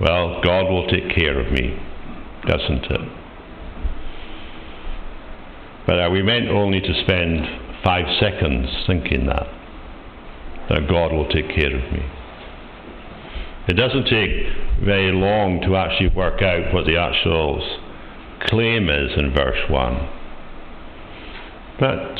well, 0.00 0.42
God 0.42 0.68
will 0.68 0.86
take 0.88 1.14
care 1.14 1.40
of 1.40 1.50
me, 1.52 1.74
doesn't 2.46 2.84
it? 2.84 3.00
But 5.86 6.00
are 6.00 6.10
we 6.10 6.22
meant 6.22 6.48
only 6.48 6.80
to 6.80 7.02
spend 7.02 7.46
five 7.82 8.04
seconds 8.20 8.68
thinking 8.86 9.26
that? 9.26 9.46
That 10.68 10.88
God 10.88 11.12
will 11.12 11.28
take 11.28 11.48
care 11.48 11.74
of 11.74 11.92
me. 11.92 12.04
It 13.68 13.74
doesn't 13.74 14.04
take 14.04 14.84
very 14.84 15.12
long 15.12 15.60
to 15.62 15.76
actually 15.76 16.10
work 16.10 16.42
out 16.42 16.74
what 16.74 16.86
the 16.86 16.98
actual 16.98 17.62
claim 18.48 18.90
is 18.90 19.12
in 19.16 19.32
verse 19.32 19.58
1. 19.70 20.08
But 21.80 22.18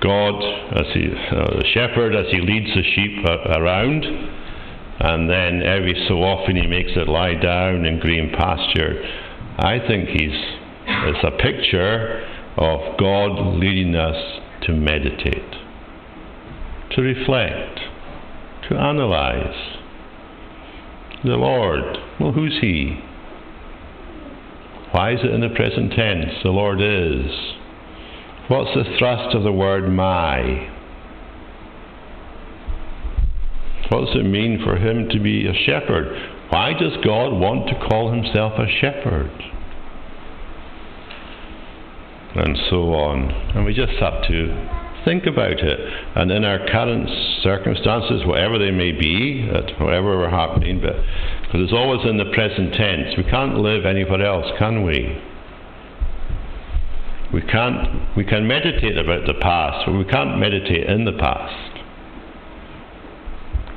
God, 0.00 0.42
as 0.78 0.86
he, 0.92 1.08
uh, 1.08 1.56
the 1.56 1.64
shepherd, 1.72 2.14
as 2.14 2.26
he 2.30 2.40
leads 2.40 2.74
the 2.74 2.82
sheep 2.82 3.24
around, 3.56 4.04
and 5.00 5.28
then 5.30 5.62
every 5.62 5.94
so 6.08 6.22
often 6.22 6.56
he 6.56 6.66
makes 6.66 6.90
it 6.96 7.08
lie 7.08 7.34
down 7.34 7.84
in 7.84 8.00
green 8.00 8.32
pasture. 8.36 9.02
I 9.58 9.78
think 9.86 10.08
he's 10.08 10.58
it's 10.90 11.24
a 11.24 11.30
picture 11.42 12.26
of 12.56 12.98
God 12.98 13.56
leading 13.56 13.94
us 13.94 14.40
to 14.62 14.72
meditate, 14.72 15.54
to 16.90 17.02
reflect, 17.02 17.78
to 18.68 18.76
analyze. 18.76 19.76
The 21.24 21.36
Lord, 21.36 21.98
well, 22.18 22.32
who's 22.32 22.58
He? 22.60 23.00
Why 24.92 25.12
is 25.12 25.20
it 25.22 25.30
in 25.30 25.40
the 25.40 25.50
present 25.50 25.92
tense? 25.92 26.42
The 26.42 26.50
Lord 26.50 26.80
is. 26.80 27.30
What's 28.48 28.74
the 28.74 28.96
thrust 28.98 29.36
of 29.36 29.42
the 29.42 29.52
word 29.52 29.92
my? 29.92 30.74
What 33.88 34.06
does 34.06 34.16
it 34.16 34.24
mean 34.24 34.60
for 34.62 34.76
him 34.76 35.08
to 35.08 35.18
be 35.18 35.46
a 35.46 35.54
shepherd? 35.54 36.14
Why 36.50 36.72
does 36.72 36.92
God 37.04 37.32
want 37.32 37.68
to 37.68 37.88
call 37.88 38.12
himself 38.12 38.52
a 38.58 38.66
shepherd? 38.80 39.30
And 42.34 42.56
so 42.68 42.92
on. 42.94 43.30
And 43.56 43.64
we 43.64 43.74
just 43.74 43.92
have 44.00 44.22
to 44.28 44.78
think 45.04 45.26
about 45.26 45.58
it. 45.58 45.80
And 46.16 46.30
in 46.30 46.44
our 46.44 46.58
current 46.68 47.08
circumstances, 47.42 48.26
whatever 48.26 48.58
they 48.58 48.70
may 48.70 48.92
be, 48.92 49.48
at 49.48 49.80
whatever 49.80 50.18
we're 50.18 50.30
happening, 50.30 50.80
but 50.80 50.96
because 51.42 51.64
it's 51.64 51.72
always 51.72 52.04
in 52.04 52.18
the 52.18 52.30
present 52.34 52.74
tense, 52.74 53.16
we 53.16 53.24
can't 53.24 53.56
live 53.56 53.86
anywhere 53.86 54.22
else, 54.22 54.46
can 54.58 54.84
we? 54.84 55.18
We 57.32 57.42
can't. 57.42 58.16
We 58.16 58.24
can 58.24 58.46
meditate 58.46 58.96
about 58.96 59.26
the 59.26 59.34
past, 59.40 59.86
but 59.86 59.92
we 59.96 60.04
can't 60.04 60.38
meditate 60.38 60.88
in 60.88 61.04
the 61.04 61.12
past. 61.12 61.67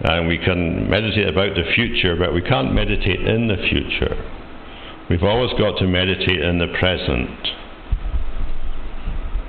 And 0.04 0.28
we 0.28 0.38
can 0.40 0.90
meditate 0.90 1.28
about 1.28 1.56
the 1.56 1.72
future, 1.76 2.16
but 2.16 2.34
we 2.34 2.42
can't 2.42 2.74
meditate 2.74 3.22
in 3.22 3.48
the 3.48 3.58
future. 3.70 4.18
We've 5.10 5.24
always 5.24 5.52
got 5.60 5.78
to 5.80 5.88
meditate 5.88 6.42
in 6.42 6.58
the 6.58 6.68
present. 6.80 7.48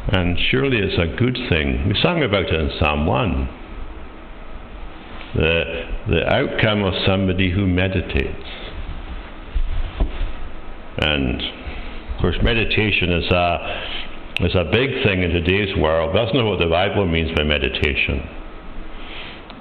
And 0.08 0.38
surely 0.50 0.78
it's 0.78 0.98
a 0.98 1.16
good 1.16 1.38
thing. 1.48 1.88
We 1.88 1.94
sang 2.02 2.22
about 2.22 2.46
it 2.46 2.54
in 2.54 2.70
Psalm 2.78 3.06
1. 3.06 3.48
The, 5.36 5.64
the 6.08 6.34
outcome 6.34 6.84
of 6.84 6.92
somebody 7.06 7.50
who 7.50 7.66
meditates. 7.66 8.48
And 10.98 11.40
of 11.40 12.20
course, 12.20 12.36
meditation 12.42 13.10
is 13.12 13.30
a, 13.30 13.82
is 14.40 14.54
a 14.54 14.64
big 14.70 15.02
thing 15.02 15.22
in 15.22 15.30
today's 15.30 15.74
world. 15.78 16.14
That's 16.14 16.34
not 16.34 16.44
what 16.44 16.58
the 16.58 16.68
Bible 16.68 17.06
means 17.06 17.30
by 17.34 17.44
meditation. 17.44 18.41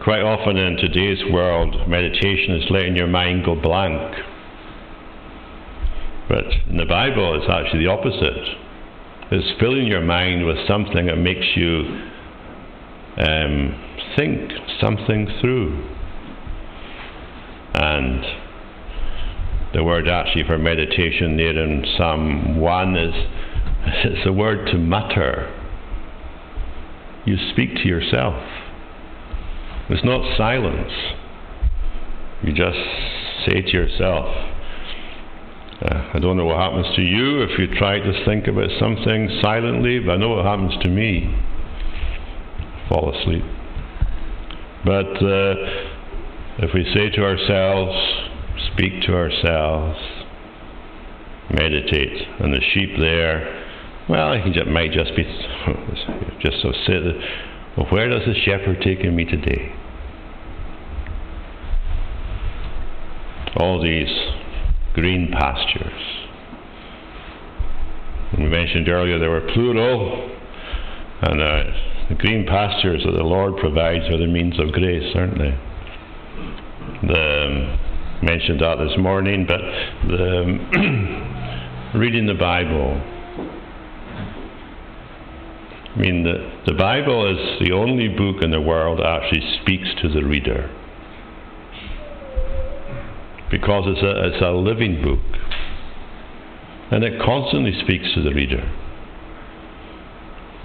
Quite 0.04 0.24
often 0.24 0.58
in 0.58 0.78
today's 0.78 1.20
world, 1.32 1.88
meditation 1.88 2.56
is 2.56 2.64
letting 2.72 2.96
your 2.96 3.06
mind 3.06 3.46
go 3.46 3.54
blank. 3.54 4.16
But 6.28 6.46
in 6.68 6.78
the 6.78 6.88
Bible, 6.88 7.40
it's 7.40 7.48
actually 7.48 7.84
the 7.84 7.92
opposite. 7.92 8.58
It's 9.32 9.60
filling 9.60 9.86
your 9.86 10.02
mind 10.02 10.48
with 10.48 10.58
something 10.68 11.06
that 11.06 11.18
makes 11.18 11.46
you 11.56 11.84
um, 13.18 13.80
think 14.18 14.52
something 14.80 15.28
through. 15.40 15.88
And 17.76 18.26
the 19.76 19.84
word 19.84 20.08
actually 20.08 20.46
for 20.48 20.58
meditation 20.58 21.38
there 21.38 21.56
in 21.64 21.86
Psalm 21.96 22.60
1 22.60 22.98
is 22.98 23.14
it's 24.06 24.26
the 24.26 24.34
word 24.34 24.66
to 24.72 24.80
mutter. 24.80 25.56
You 27.24 27.38
speak 27.52 27.76
to 27.76 27.88
yourself. 27.88 28.61
It's 29.92 30.06
not 30.06 30.38
silence. 30.38 30.92
You 32.44 32.54
just 32.54 32.80
say 33.46 33.62
to 33.62 33.72
yourself, 33.72 34.26
uh, 35.82 36.12
I 36.14 36.20
don't 36.20 36.38
know 36.38 36.46
what 36.46 36.58
happens 36.58 36.88
to 36.96 37.02
you 37.02 37.42
if 37.42 37.60
you 37.60 37.68
try 37.78 38.00
to 38.00 38.26
think 38.26 38.48
about 38.48 38.70
something 38.80 39.40
silently, 39.42 40.00
but 40.00 40.14
I 40.14 40.18
know 40.18 40.30
what 40.30 40.46
happens 40.46 40.82
to 40.84 40.90
me. 40.90 41.36
Fall 42.88 43.14
asleep. 43.14 43.44
But 44.86 45.12
uh, 45.22 45.56
if 46.60 46.74
we 46.74 46.86
say 46.94 47.10
to 47.10 47.24
ourselves, 47.24 47.98
speak 48.74 49.02
to 49.08 49.14
ourselves, 49.14 50.00
meditate, 51.54 52.28
and 52.40 52.54
the 52.54 52.62
sheep 52.74 52.92
there, 52.98 53.68
well, 54.08 54.34
it 54.34 54.68
might 54.68 54.94
just 54.94 55.16
be 55.18 55.24
just 56.40 56.62
so 56.62 56.72
sit. 56.88 57.04
Well, 57.76 57.88
where 57.90 58.10
does 58.10 58.22
the 58.26 58.36
shepherd 58.46 58.82
taking 58.82 59.16
me 59.16 59.26
today? 59.26 59.81
All 63.58 63.82
these 63.82 64.10
green 64.94 65.32
pastures. 65.32 66.22
We 68.38 68.46
mentioned 68.46 68.88
earlier 68.88 69.20
they 69.20 69.28
were 69.28 69.42
plural, 69.54 70.32
and 71.22 71.42
uh, 71.42 71.64
the 72.10 72.16
green 72.16 72.46
pastures 72.46 73.04
that 73.06 73.12
the 73.12 73.24
Lord 73.24 73.58
provides 73.58 74.06
are 74.06 74.18
the 74.18 74.28
means 74.28 74.60
of 74.60 74.72
grace, 74.72 75.14
aren't 75.16 75.38
they? 75.38 75.58
The, 77.08 77.46
um, 77.46 77.80
mentioned 78.24 78.62
that 78.62 78.76
this 78.78 78.98
morning, 78.98 79.46
but 79.48 79.60
the, 80.08 80.42
um, 80.42 81.92
reading 82.00 82.26
the 82.26 82.36
Bible. 82.36 83.02
I 85.94 86.00
mean, 86.00 86.24
the, 86.24 86.72
the 86.72 86.78
Bible 86.78 87.30
is 87.30 87.60
the 87.68 87.74
only 87.74 88.08
book 88.08 88.44
in 88.44 88.52
the 88.52 88.62
world 88.62 89.00
that 89.00 89.08
actually 89.08 89.60
speaks 89.62 89.90
to 90.02 90.10
the 90.10 90.24
reader. 90.24 90.70
Because 93.52 93.84
it's 93.88 94.02
a, 94.02 94.28
it's 94.28 94.42
a 94.42 94.52
living 94.52 95.04
book. 95.04 95.20
And 96.92 97.04
it 97.04 97.22
constantly 97.22 97.74
speaks 97.84 98.14
to 98.16 98.22
the 98.24 98.34
reader. 98.34 98.64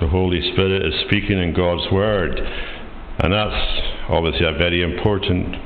The 0.00 0.08
Holy 0.08 0.40
Spirit 0.52 0.86
is 0.86 0.94
speaking 1.06 1.42
in 1.42 1.52
God's 1.52 1.90
Word. 1.90 2.38
And 3.18 3.32
that's 3.32 3.80
obviously 4.08 4.46
a 4.46 4.52
very 4.52 4.82
important 4.82 5.56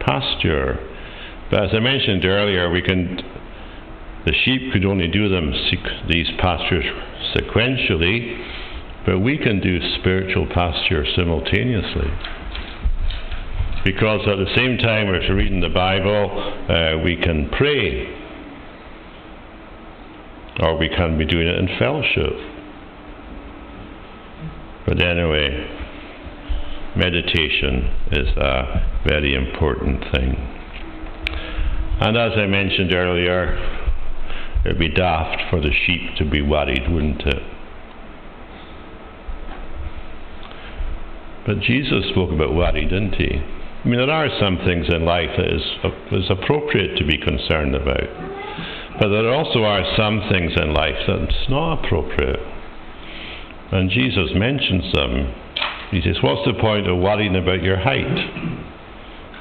pasture. 0.00 0.78
But 1.50 1.64
as 1.64 1.70
I 1.72 1.80
mentioned 1.80 2.24
earlier, 2.24 2.70
we 2.70 2.82
can 2.82 3.22
the 4.26 4.34
sheep 4.44 4.72
could 4.72 4.84
only 4.84 5.06
do 5.06 5.28
them 5.28 5.52
these 6.08 6.26
pastures 6.40 6.84
sequentially, 7.32 8.44
but 9.06 9.20
we 9.20 9.38
can 9.38 9.60
do 9.60 9.78
spiritual 10.00 10.48
pasture 10.52 11.06
simultaneously. 11.14 12.10
Because 13.86 14.26
at 14.26 14.38
the 14.38 14.52
same 14.56 14.78
time 14.78 15.06
we're 15.06 15.32
reading 15.32 15.60
the 15.60 15.68
Bible, 15.68 16.26
uh, 16.68 16.98
we 17.04 17.16
can 17.22 17.48
pray, 17.50 18.04
or 20.58 20.76
we 20.76 20.88
can 20.88 21.16
be 21.16 21.24
doing 21.24 21.46
it 21.46 21.56
in 21.56 21.68
fellowship. 21.78 22.32
But 24.88 25.00
anyway, 25.00 25.70
meditation 26.96 27.94
is 28.10 28.26
a 28.36 28.90
very 29.06 29.36
important 29.36 30.02
thing. 30.12 30.34
And 32.00 32.16
as 32.16 32.32
I 32.36 32.46
mentioned 32.46 32.92
earlier, 32.92 33.54
it'd 34.64 34.80
be 34.80 34.88
daft 34.88 35.48
for 35.48 35.60
the 35.60 35.70
sheep 35.86 36.16
to 36.18 36.28
be 36.28 36.42
worried, 36.42 36.90
wouldn't 36.90 37.22
it? 37.22 37.42
But 41.46 41.60
Jesus 41.60 42.10
spoke 42.10 42.32
about 42.32 42.52
worry, 42.52 42.82
didn't 42.82 43.14
he? 43.14 43.55
I 43.86 43.88
mean, 43.88 44.00
there 44.00 44.10
are 44.10 44.28
some 44.40 44.58
things 44.66 44.88
in 44.88 45.04
life 45.04 45.30
that 45.36 45.46
is, 45.46 45.62
is 46.10 46.28
appropriate 46.28 46.98
to 46.98 47.06
be 47.06 47.16
concerned 47.18 47.72
about. 47.76 48.02
But 48.98 49.10
there 49.10 49.32
also 49.32 49.62
are 49.62 49.84
some 49.96 50.26
things 50.28 50.54
in 50.60 50.74
life 50.74 50.98
that's 51.06 51.48
not 51.48 51.84
appropriate. 51.84 52.40
And 53.70 53.88
Jesus 53.88 54.30
mentions 54.34 54.92
them. 54.92 55.32
He 55.92 56.00
says, 56.02 56.16
What's 56.20 56.44
the 56.44 56.60
point 56.60 56.88
of 56.88 56.98
worrying 56.98 57.36
about 57.36 57.62
your 57.62 57.78
height? 57.78 58.10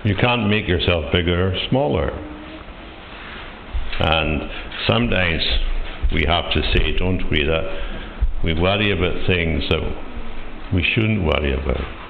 You 0.03 0.15
can't 0.15 0.47
make 0.47 0.67
yourself 0.67 1.11
bigger 1.11 1.49
or 1.51 1.67
smaller. 1.69 2.11
And 3.97 4.43
sometimes 4.85 5.41
we 6.13 6.23
have 6.27 6.51
to 6.53 6.61
say, 6.71 6.95
don't 6.99 7.31
we, 7.31 7.41
that 7.45 8.43
we 8.43 8.53
worry 8.53 8.91
about 8.91 9.25
things 9.25 9.63
that 9.71 10.71
we 10.71 10.83
shouldn't 10.93 11.23
worry 11.23 11.53
about. 11.53 12.04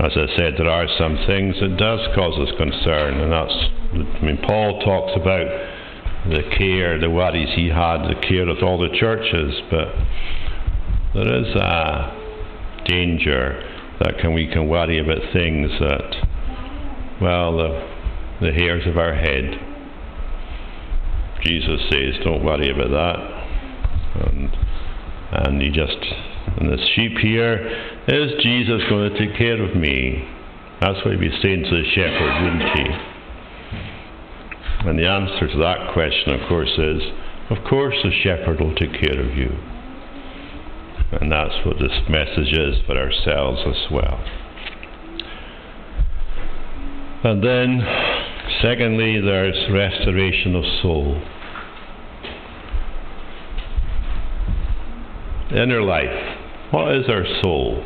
As 0.00 0.12
I 0.16 0.34
said, 0.34 0.54
there 0.56 0.70
are 0.70 0.86
some 0.98 1.18
things 1.26 1.56
that 1.60 1.76
does 1.76 2.00
cause 2.14 2.32
us 2.40 2.56
concern, 2.56 3.20
and 3.20 3.30
that's, 3.30 3.52
I 3.92 4.24
mean, 4.24 4.38
Paul 4.46 4.80
talks 4.80 5.12
about 5.14 5.46
the 6.30 6.42
care, 6.56 6.98
the 6.98 7.10
worries 7.10 7.50
he 7.54 7.68
had, 7.68 8.08
the 8.08 8.18
care 8.26 8.48
of 8.48 8.62
all 8.62 8.78
the 8.78 8.96
churches, 8.98 9.60
but 9.70 9.88
there 11.12 11.42
is 11.42 11.54
a 11.54 12.84
danger 12.86 13.62
that 14.00 14.16
can, 14.20 14.32
we 14.32 14.46
can 14.46 14.68
worry 14.68 15.00
about 15.00 15.20
things 15.34 15.70
that, 15.80 16.26
well, 17.20 17.58
the, 17.58 17.88
the 18.40 18.52
hairs 18.52 18.86
of 18.86 18.96
our 18.96 19.14
head. 19.14 19.52
Jesus 21.42 21.80
says, 21.90 22.14
don't 22.24 22.42
worry 22.42 22.70
about 22.70 22.90
that. 22.90 24.26
And, 24.26 24.56
and 25.32 25.60
he 25.60 25.68
just, 25.68 25.98
and 26.60 26.68
the 26.68 26.76
sheep 26.94 27.16
here, 27.18 27.56
is 28.06 28.32
Jesus 28.42 28.82
going 28.90 29.10
to 29.10 29.18
take 29.18 29.36
care 29.36 29.62
of 29.62 29.74
me? 29.74 30.28
That's 30.80 31.02
what 31.04 31.12
he'd 31.12 31.20
be 31.20 31.38
saying 31.42 31.64
to 31.64 31.70
the 31.70 31.90
shepherd, 31.94 32.42
wouldn't 32.44 32.78
he? 32.78 32.84
And 34.88 34.98
the 34.98 35.08
answer 35.08 35.48
to 35.48 35.58
that 35.58 35.92
question, 35.92 36.34
of 36.34 36.48
course, 36.48 36.72
is, 36.78 37.02
of 37.50 37.64
course 37.68 37.94
the 38.02 38.12
shepherd 38.22 38.60
will 38.60 38.74
take 38.74 38.92
care 38.92 39.20
of 39.20 39.36
you. 39.36 39.50
And 41.20 41.32
that's 41.32 41.66
what 41.66 41.78
this 41.78 41.96
message 42.08 42.52
is 42.52 42.76
for 42.86 42.96
ourselves 42.96 43.60
as 43.66 43.90
well. 43.90 44.22
And 47.24 47.42
then, 47.42 47.80
secondly, 48.62 49.20
there's 49.20 49.70
restoration 49.70 50.54
of 50.56 50.64
soul. 50.80 51.20
Inner 55.54 55.82
life. 55.82 56.39
What 56.70 56.94
is 56.94 57.08
our 57.08 57.24
soul? 57.42 57.82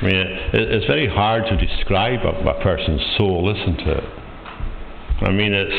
I 0.00 0.04
mean, 0.04 0.14
it's 0.52 0.86
very 0.86 1.08
hard 1.08 1.44
to 1.46 1.56
describe 1.56 2.20
a, 2.20 2.48
a 2.48 2.62
person's 2.62 3.02
soul, 3.16 3.50
isn't 3.50 3.80
it? 3.80 4.04
I 5.22 5.30
mean, 5.32 5.52
it's, 5.52 5.74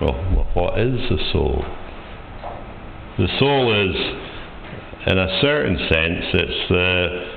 well, 0.00 0.14
what 0.54 0.80
is 0.80 0.98
the 1.08 1.18
soul? 1.32 1.64
The 3.18 3.28
soul 3.38 3.88
is, 3.88 3.94
in 5.06 5.16
a 5.16 5.38
certain 5.40 5.78
sense, 5.78 6.24
it's 6.34 6.68
the 6.70 7.34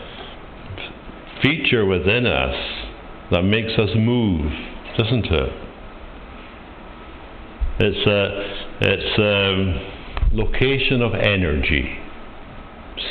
feature 1.43 1.85
within 1.85 2.25
us 2.25 2.55
that 3.29 3.43
makes 3.43 3.73
us 3.77 3.89
move, 3.95 4.51
doesn't 4.97 5.25
it? 5.25 5.53
It's 7.79 8.07
a, 8.07 8.41
it's 8.81 9.19
a 9.19 10.35
location 10.35 11.03
of 11.03 11.13
energy, 11.13 11.99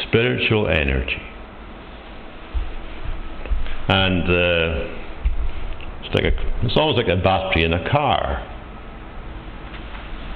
spiritual 0.08 0.68
energy. 0.68 1.22
And 3.88 4.22
uh, 4.24 4.96
it's 6.02 6.14
like 6.14 6.24
a, 6.24 6.66
it's 6.66 6.76
almost 6.76 6.98
like 6.98 7.08
a 7.08 7.22
battery 7.22 7.64
in 7.64 7.72
a 7.72 7.90
car. 7.90 8.42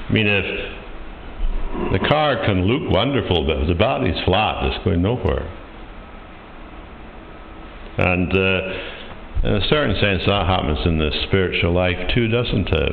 I 0.09 0.13
mean, 0.13 0.27
if 0.27 1.93
the 1.93 2.09
car 2.09 2.45
can 2.45 2.65
look 2.65 2.91
wonderful, 2.93 3.47
but 3.47 3.59
if 3.59 3.69
the 3.69 3.75
battery's 3.75 4.23
flat, 4.25 4.65
it's 4.67 4.85
going 4.85 5.03
nowhere. 5.03 5.47
And 7.99 8.33
uh, 8.33 9.47
in 9.49 9.55
a 9.55 9.69
certain 9.69 9.95
sense, 10.01 10.23
that 10.27 10.47
happens 10.47 10.79
in 10.87 10.99
the 10.99 11.11
spiritual 11.27 11.73
life 11.73 11.97
too, 12.15 12.29
doesn't 12.29 12.69
it? 12.69 12.93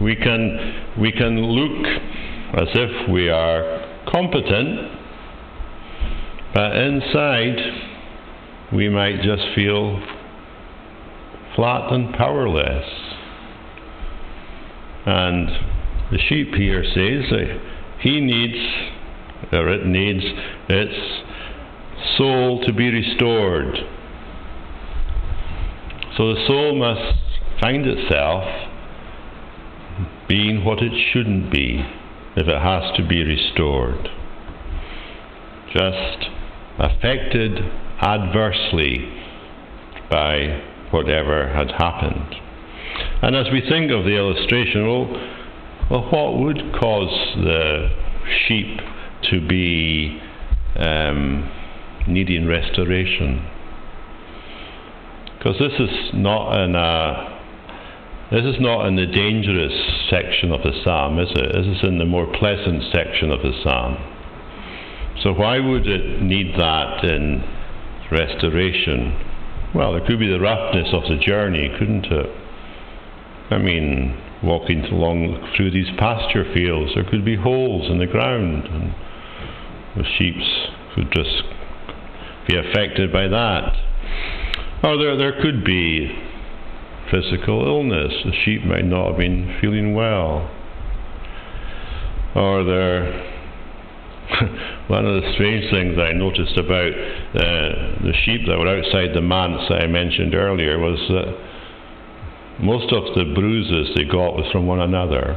We 0.00 0.14
can 0.14 0.84
we 1.00 1.10
can 1.10 1.40
look 1.40 1.86
as 2.54 2.68
if 2.74 3.08
we 3.10 3.28
are 3.28 4.02
competent, 4.08 5.05
but 6.56 6.74
inside 6.74 7.58
we 8.72 8.88
might 8.88 9.20
just 9.20 9.42
feel 9.54 10.00
flat 11.54 11.92
and 11.92 12.14
powerless. 12.14 12.88
And 15.04 15.50
the 16.10 16.18
sheep 16.18 16.54
here 16.54 16.82
says 16.82 17.30
that 17.30 17.60
he 18.00 18.22
needs, 18.22 18.56
or 19.52 19.68
it 19.68 19.84
needs, 19.84 20.24
its 20.70 20.94
soul 22.16 22.64
to 22.64 22.72
be 22.72 22.88
restored. 22.88 23.76
So 26.16 26.32
the 26.32 26.42
soul 26.46 26.74
must 26.74 27.18
find 27.60 27.84
itself 27.84 28.44
being 30.26 30.64
what 30.64 30.78
it 30.78 30.92
shouldn't 31.12 31.52
be 31.52 31.84
if 32.34 32.48
it 32.48 32.62
has 32.62 32.96
to 32.96 33.06
be 33.06 33.22
restored. 33.22 34.08
Just 35.70 36.35
affected 36.78 37.58
adversely 38.00 39.12
by 40.10 40.62
whatever 40.90 41.48
had 41.48 41.70
happened. 41.72 42.34
And 43.22 43.34
as 43.34 43.46
we 43.52 43.60
think 43.60 43.90
of 43.90 44.04
the 44.04 44.16
illustration, 44.16 44.86
well, 44.86 45.06
well, 45.90 46.10
what 46.10 46.38
would 46.38 46.74
cause 46.78 47.34
the 47.36 47.88
sheep 48.46 48.80
to 49.30 49.46
be 49.46 50.20
um, 50.76 51.50
needing 52.06 52.46
restoration? 52.46 53.46
Because 55.38 55.58
this 55.58 55.72
is 55.78 56.10
not 56.14 56.58
in 56.62 56.74
a 56.74 57.36
this 58.32 58.44
is 58.44 58.56
not 58.58 58.86
in 58.86 58.96
the 58.96 59.06
dangerous 59.06 59.72
section 60.10 60.50
of 60.50 60.60
the 60.64 60.72
psalm, 60.82 61.20
is 61.20 61.28
it? 61.30 61.52
This 61.54 61.78
is 61.78 61.84
in 61.84 61.98
the 61.98 62.04
more 62.04 62.26
pleasant 62.26 62.82
section 62.92 63.30
of 63.30 63.40
the 63.40 63.52
psalm. 63.62 64.15
So 65.22 65.32
why 65.32 65.58
would 65.58 65.86
it 65.86 66.22
need 66.22 66.54
that 66.58 67.04
in 67.04 67.42
restoration? 68.10 69.18
Well, 69.74 69.96
it 69.96 70.06
could 70.06 70.18
be 70.18 70.28
the 70.28 70.40
roughness 70.40 70.88
of 70.92 71.02
the 71.04 71.16
journey, 71.16 71.70
couldn't 71.78 72.06
it? 72.06 72.26
I 73.50 73.58
mean, 73.58 74.20
walking 74.42 74.84
along 74.84 75.52
through 75.56 75.70
these 75.70 75.88
pasture 75.98 76.44
fields, 76.52 76.92
there 76.94 77.04
could 77.04 77.24
be 77.24 77.36
holes 77.36 77.90
in 77.90 77.98
the 77.98 78.06
ground, 78.06 78.66
and 78.66 78.94
the 79.96 80.04
sheep 80.18 80.34
could 80.94 81.10
just 81.12 81.42
be 82.48 82.56
affected 82.56 83.12
by 83.12 83.28
that. 83.28 83.76
Or 84.82 84.96
there, 84.98 85.16
there 85.16 85.40
could 85.40 85.64
be 85.64 86.10
physical 87.10 87.66
illness. 87.66 88.12
The 88.24 88.32
sheep 88.44 88.64
might 88.64 88.84
not 88.84 89.08
have 89.08 89.18
been 89.18 89.58
feeling 89.60 89.94
well. 89.94 90.50
Or 92.34 92.64
there, 92.64 93.35
one 94.88 95.06
of 95.06 95.22
the 95.22 95.32
strange 95.34 95.70
things 95.70 95.98
I 95.98 96.12
noticed 96.12 96.56
about 96.56 96.92
uh, 96.92 98.02
the 98.02 98.12
sheep 98.24 98.42
that 98.46 98.58
were 98.58 98.68
outside 98.68 99.14
the 99.14 99.20
manse 99.20 99.70
I 99.70 99.86
mentioned 99.86 100.34
earlier 100.34 100.78
was 100.78 100.98
that 101.08 102.62
most 102.62 102.92
of 102.92 103.14
the 103.14 103.32
bruises 103.34 103.94
they 103.94 104.04
got 104.04 104.34
was 104.34 104.50
from 104.50 104.66
one 104.66 104.80
another. 104.80 105.34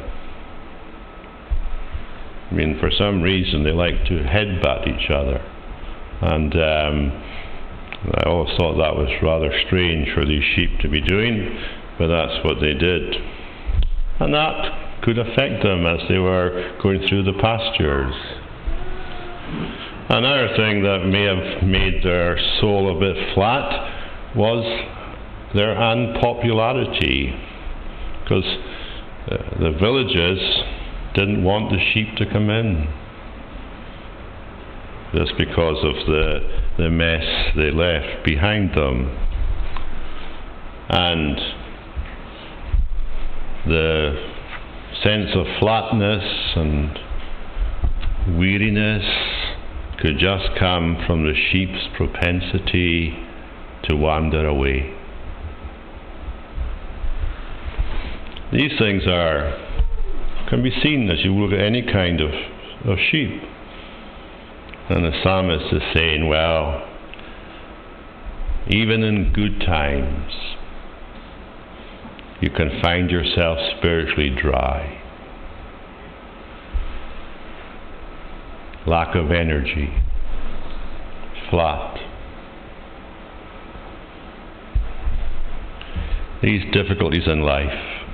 I 2.49 2.53
mean, 2.53 2.79
for 2.79 2.89
some 2.97 3.21
reason, 3.21 3.63
they 3.63 3.71
like 3.71 4.05
to 4.05 4.23
headbutt 4.23 4.87
each 4.87 5.11
other. 5.11 5.37
And 6.21 6.53
um, 6.55 7.23
I 8.15 8.23
always 8.25 8.55
thought 8.57 8.77
that 8.77 8.95
was 8.95 9.09
rather 9.21 9.51
strange 9.67 10.09
for 10.13 10.25
these 10.25 10.43
sheep 10.55 10.79
to 10.79 10.89
be 10.89 11.01
doing, 11.01 11.61
but 11.99 12.07
that's 12.07 12.43
what 12.43 12.59
they 12.59 12.73
did. 12.73 13.15
And 14.19 14.33
that 14.33 15.03
could 15.03 15.19
affect 15.19 15.63
them 15.63 15.85
as 15.85 15.99
they 16.09 16.17
were 16.17 16.75
going 16.81 17.07
through 17.07 17.23
the 17.23 17.37
pastures. 17.39 18.15
Another 20.09 20.55
thing 20.55 20.81
that 20.83 21.05
may 21.05 21.23
have 21.23 21.63
made 21.63 22.03
their 22.03 22.37
soul 22.59 22.95
a 22.95 22.99
bit 22.99 23.33
flat 23.35 24.35
was 24.35 24.63
their 25.53 25.77
unpopularity, 25.77 27.33
because 28.23 28.45
uh, 29.31 29.59
the 29.59 29.71
villagers 29.79 30.39
didn't 31.13 31.43
want 31.43 31.71
the 31.71 31.79
sheep 31.93 32.15
to 32.17 32.25
come 32.31 32.49
in. 32.49 32.87
Just 35.13 35.33
because 35.37 35.77
of 35.83 35.95
the, 36.05 36.39
the 36.77 36.89
mess 36.89 37.55
they 37.55 37.71
left 37.71 38.23
behind 38.23 38.75
them. 38.75 39.15
And 40.89 41.37
the 43.67 44.29
sense 45.03 45.29
of 45.35 45.45
flatness 45.59 46.23
and 46.55 46.99
weariness 48.37 49.05
could 50.01 50.17
just 50.17 50.57
come 50.57 51.03
from 51.05 51.25
the 51.25 51.33
sheep's 51.51 51.87
propensity 51.97 53.17
to 53.83 53.95
wander 53.95 54.47
away. 54.47 54.95
These 58.51 58.71
things 58.79 59.03
are 59.07 59.67
can 60.49 60.63
be 60.63 60.71
seen 60.81 61.09
as 61.11 61.23
you 61.23 61.33
look 61.33 61.53
at 61.53 61.63
any 61.63 61.83
kind 61.83 62.21
of, 62.21 62.31
of 62.85 62.97
sheep. 63.11 63.41
And 64.89 65.05
the 65.05 65.11
psalmist 65.21 65.71
is 65.71 65.83
saying, 65.93 66.27
well, 66.27 66.87
even 68.67 69.03
in 69.03 69.31
good 69.31 69.59
times, 69.59 70.33
you 72.41 72.49
can 72.49 72.81
find 72.81 73.11
yourself 73.11 73.59
spiritually 73.77 74.31
dry. 74.41 74.98
Lack 78.89 79.13
of 79.13 79.29
energy, 79.29 79.87
flat. 81.51 81.99
These 86.41 86.63
difficulties 86.73 87.27
in 87.27 87.41
life. 87.41 88.09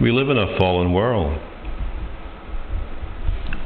We 0.00 0.12
live 0.12 0.28
in 0.28 0.38
a 0.38 0.56
fallen 0.56 0.92
world. 0.92 1.36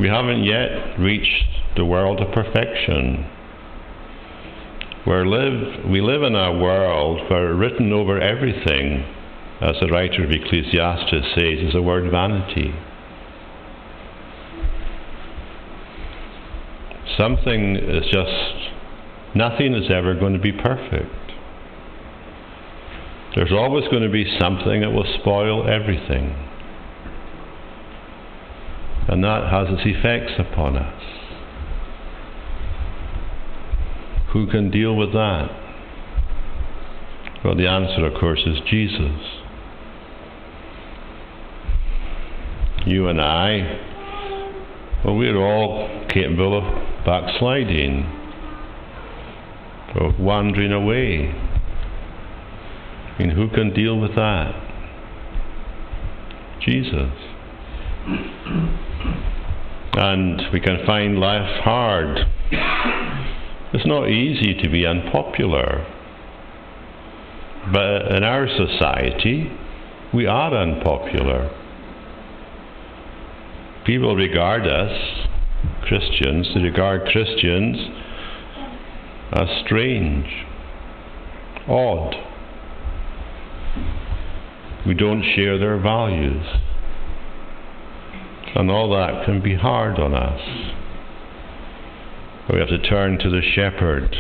We 0.01 0.09
haven't 0.09 0.43
yet 0.45 0.99
reached 0.99 1.77
the 1.77 1.85
world 1.85 2.21
of 2.21 2.33
perfection. 2.33 3.31
Where 5.05 5.27
live, 5.27 5.85
we 5.85 6.01
live 6.01 6.23
in 6.23 6.35
a 6.35 6.59
world 6.59 7.31
where 7.31 7.55
written 7.55 7.93
over 7.93 8.19
everything, 8.19 9.05
as 9.61 9.77
the 9.83 9.89
writer 9.89 10.25
of 10.25 10.31
Ecclesiastes 10.31 11.35
says, 11.35 11.59
is 11.59 11.75
the 11.75 11.83
word 11.83 12.11
vanity. 12.11 12.73
Something 17.17 17.77
is 17.77 18.05
just, 18.11 19.35
nothing 19.35 19.75
is 19.75 19.91
ever 19.91 20.15
going 20.15 20.33
to 20.33 20.39
be 20.39 20.53
perfect. 20.53 21.15
There's 23.35 23.53
always 23.53 23.85
going 23.89 24.03
to 24.03 24.11
be 24.11 24.25
something 24.39 24.81
that 24.83 24.91
will 24.91 25.07
spoil 25.21 25.69
everything. 25.69 26.37
And 29.09 29.25
that 29.25 29.51
has 29.51 29.69
its 29.71 29.83
effects 29.85 30.33
upon 30.39 30.77
us. 30.77 31.03
Who 34.33 34.47
can 34.47 34.71
deal 34.71 34.95
with 34.97 35.13
that? 35.13 35.49
Well, 37.45 37.57
the 37.57 37.67
answer, 37.67 38.07
of 38.07 38.15
course, 38.19 38.41
is 38.47 38.59
Jesus. 38.71 39.41
You 42.87 43.09
and 43.09 43.21
I, 43.21 43.79
well, 45.05 45.17
we're 45.17 45.37
all 45.37 46.07
capable 46.09 46.59
of 46.59 46.92
backsliding, 47.05 48.05
or 49.95 50.13
wandering 50.19 50.73
away. 50.73 51.35
I 53.09 53.19
mean, 53.19 53.31
who 53.31 53.49
can 53.49 53.75
deal 53.75 53.99
with 54.01 54.15
that? 54.17 54.55
Jesus. 56.61 57.13
And 59.95 60.43
we 60.53 60.61
can 60.61 60.87
find 60.87 61.19
life 61.19 61.63
hard. 61.63 62.27
It's 63.75 63.87
not 63.87 64.09
easy 64.09 64.55
to 64.63 64.69
be 64.69 64.87
unpopular. 64.87 65.87
But 67.73 68.11
in 68.17 68.25
our 68.25 68.49
society, 68.49 69.51
we 70.13 70.27
are 70.27 70.55
unpopular. 70.55 71.51
People 73.85 74.17
regard 74.17 74.67
us, 74.67 75.27
Christians, 75.83 76.49
they 76.55 76.61
regard 76.61 77.07
Christians 77.07 77.77
as 79.33 79.49
strange, 79.65 80.27
odd. 81.69 82.15
We 84.87 84.95
don't 84.95 85.23
share 85.35 85.59
their 85.59 85.79
values. 85.79 86.45
And 88.55 88.71
all 88.71 88.91
that 88.91 89.25
can 89.25 89.41
be 89.41 89.55
hard 89.55 89.99
on 89.99 90.15
us. 90.15 90.41
We 92.53 92.59
have 92.59 92.69
to 92.69 92.79
turn 92.79 93.19
to 93.19 93.31
the 93.31 93.41
shepherd, 93.55 94.15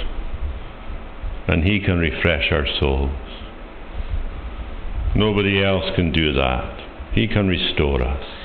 and 1.48 1.64
he 1.64 1.80
can 1.80 1.98
refresh 1.98 2.50
our 2.50 2.66
souls. 2.80 3.10
Nobody 5.14 5.62
else 5.62 5.94
can 5.94 6.12
do 6.12 6.32
that. 6.32 7.12
He 7.12 7.26
can 7.26 7.48
restore 7.48 8.00
us. 8.02 8.41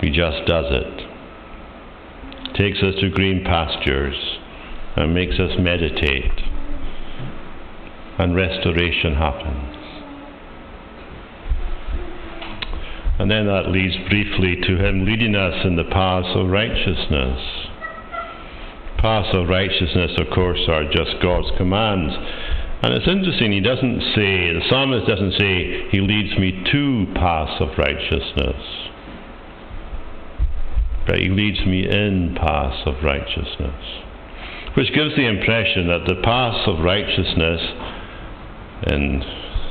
He 0.00 0.10
just 0.10 0.46
does 0.46 0.66
it. 0.68 2.54
Takes 2.56 2.78
us 2.82 2.94
to 3.00 3.10
green 3.10 3.44
pastures 3.44 4.16
and 4.96 5.14
makes 5.14 5.38
us 5.38 5.52
meditate, 5.58 6.40
and 8.18 8.34
restoration 8.34 9.14
happens. 9.14 9.74
And 13.18 13.30
then 13.30 13.46
that 13.46 13.70
leads 13.70 13.96
briefly 14.08 14.56
to 14.62 14.76
Him 14.76 15.04
leading 15.04 15.34
us 15.34 15.64
in 15.64 15.76
the 15.76 15.84
paths 15.84 16.28
of 16.34 16.48
righteousness. 16.48 17.40
Paths 18.98 19.28
of 19.32 19.48
righteousness, 19.48 20.12
of 20.18 20.30
course, 20.34 20.60
are 20.68 20.84
just 20.84 21.20
God's 21.22 21.50
commands. 21.56 22.14
And 22.82 22.94
it's 22.94 23.08
interesting, 23.08 23.50
he 23.50 23.60
doesn't 23.60 24.00
say, 24.14 24.54
the 24.54 24.62
psalmist 24.68 25.06
doesn't 25.06 25.32
say, 25.38 25.88
he 25.90 26.00
leads 26.00 26.38
me 26.38 26.62
to 26.72 27.06
paths 27.14 27.60
of 27.60 27.76
righteousness. 27.76 28.62
But 31.08 31.20
he 31.20 31.30
leads 31.30 31.64
me 31.64 31.88
in 31.88 32.36
paths 32.38 32.82
of 32.84 33.02
righteousness. 33.02 34.04
Which 34.76 34.92
gives 34.92 35.16
the 35.16 35.26
impression 35.26 35.88
that 35.88 36.04
the 36.06 36.20
paths 36.22 36.68
of 36.68 36.84
righteousness 36.84 37.62
in 38.86 39.24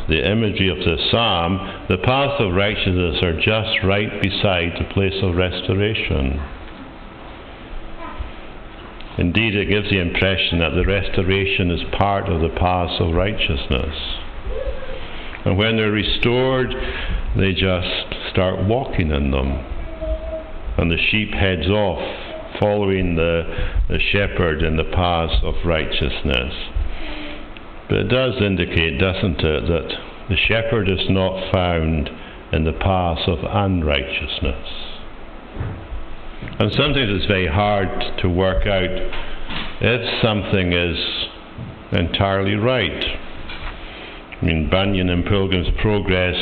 the 0.09 0.31
imagery 0.31 0.69
of 0.69 0.79
the 0.79 0.97
psalm, 1.11 1.85
the 1.89 1.99
paths 1.99 2.41
of 2.41 2.55
righteousness 2.55 3.21
are 3.21 3.39
just 3.39 3.83
right 3.83 4.19
beside 4.19 4.73
the 4.79 4.91
place 4.91 5.21
of 5.21 5.35
restoration. 5.35 6.41
Indeed, 9.19 9.55
it 9.55 9.69
gives 9.69 9.91
the 9.91 9.99
impression 9.99 10.57
that 10.57 10.73
the 10.73 10.85
restoration 10.85 11.69
is 11.69 11.81
part 11.97 12.29
of 12.29 12.41
the 12.41 12.49
paths 12.57 12.99
of 12.99 13.13
righteousness. 13.13 13.95
And 15.45 15.55
when 15.55 15.77
they're 15.77 15.91
restored, 15.91 16.73
they 17.37 17.53
just 17.53 18.31
start 18.31 18.65
walking 18.65 19.11
in 19.11 19.29
them. 19.29 19.76
And 20.77 20.91
the 20.91 20.97
sheep 21.09 21.33
heads 21.33 21.67
off, 21.67 22.59
following 22.59 23.15
the, 23.15 23.43
the 23.89 23.99
shepherd 24.11 24.61
in 24.63 24.77
the 24.77 24.83
paths 24.85 25.33
of 25.43 25.55
righteousness. 25.65 26.53
But 27.89 27.97
it 27.99 28.09
does 28.09 28.41
indicate, 28.41 28.99
doesn't 28.99 29.39
it, 29.39 29.67
that 29.67 29.89
the 30.29 30.37
shepherd 30.47 30.89
is 30.89 31.09
not 31.09 31.51
found 31.51 32.09
in 32.51 32.63
the 32.63 32.73
paths 32.73 33.21
of 33.27 33.39
unrighteousness. 33.43 34.67
And 36.59 36.71
sometimes 36.71 37.09
it's 37.09 37.25
very 37.25 37.47
hard 37.47 37.87
to 38.19 38.29
work 38.29 38.67
out 38.67 38.89
if 39.81 40.23
something 40.23 40.73
is 40.73 40.97
entirely 41.91 42.55
right. 42.55 43.03
I 44.41 44.45
mean, 44.45 44.69
Bunyan 44.69 45.09
in 45.09 45.23
Pilgrim's 45.23 45.69
Progress, 45.81 46.35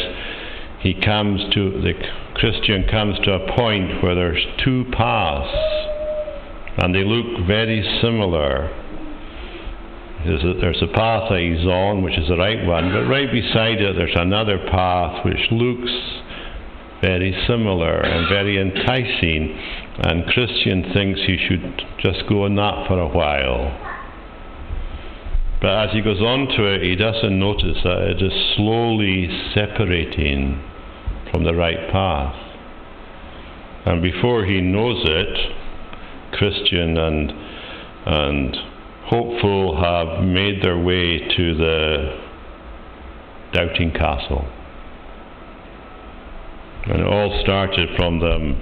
he 0.86 0.94
comes 0.94 1.42
to, 1.56 1.82
the 1.82 1.94
Christian 2.36 2.86
comes 2.88 3.18
to 3.26 3.34
a 3.34 3.56
point 3.58 4.04
where 4.04 4.14
there's 4.14 4.46
two 4.64 4.86
paths, 4.92 5.50
and 6.78 6.94
they 6.94 7.04
look 7.04 7.48
very 7.48 7.82
similar. 8.04 8.70
There's 10.28 10.84
a, 10.84 10.88
path 10.94 11.30
that 11.32 11.40
he's 11.40 11.66
on, 11.66 12.04
which 12.04 12.20
is 12.20 12.28
the 12.28 12.38
right 12.38 12.64
one, 12.68 12.94
but 12.94 13.10
right 13.10 13.32
beside 13.32 13.82
it 13.82 13.96
there's 13.96 14.14
another 14.16 14.60
path 14.70 15.26
which 15.26 15.42
looks 15.50 15.90
very 17.02 17.34
similar 17.48 18.02
and 18.02 18.30
very 18.30 18.62
enticing, 18.62 19.58
and 20.06 20.28
Christian 20.28 20.94
thinks 20.94 21.20
he 21.26 21.38
should 21.50 21.82
just 21.98 22.30
go 22.30 22.46
on 22.46 22.54
that 22.58 22.88
for 22.88 23.00
a 23.00 23.08
while. 23.08 23.74
But 25.62 25.90
as 25.90 25.96
he 25.96 26.02
goes 26.02 26.22
on 26.22 26.46
to 26.58 26.66
it, 26.76 26.84
he 26.84 26.96
doesn't 26.96 27.40
notice 27.40 27.82
that 27.84 28.02
it 28.04 28.22
is 28.22 28.56
slowly 28.56 29.30
separating 29.56 30.62
from 31.36 31.44
the 31.44 31.54
right 31.54 31.92
path. 31.92 32.34
And 33.86 34.02
before 34.02 34.46
he 34.46 34.62
knows 34.62 35.04
it, 35.04 36.32
Christian 36.32 36.98
and 36.98 37.34
and 38.06 38.56
hopeful 39.04 39.76
have 39.82 40.24
made 40.24 40.64
their 40.64 40.78
way 40.78 41.20
to 41.36 41.56
the 41.56 42.20
doubting 43.52 43.92
castle. 43.92 44.48
And 46.86 47.02
it 47.02 47.06
all 47.06 47.38
started 47.44 47.90
from 47.98 48.22
them 48.22 48.56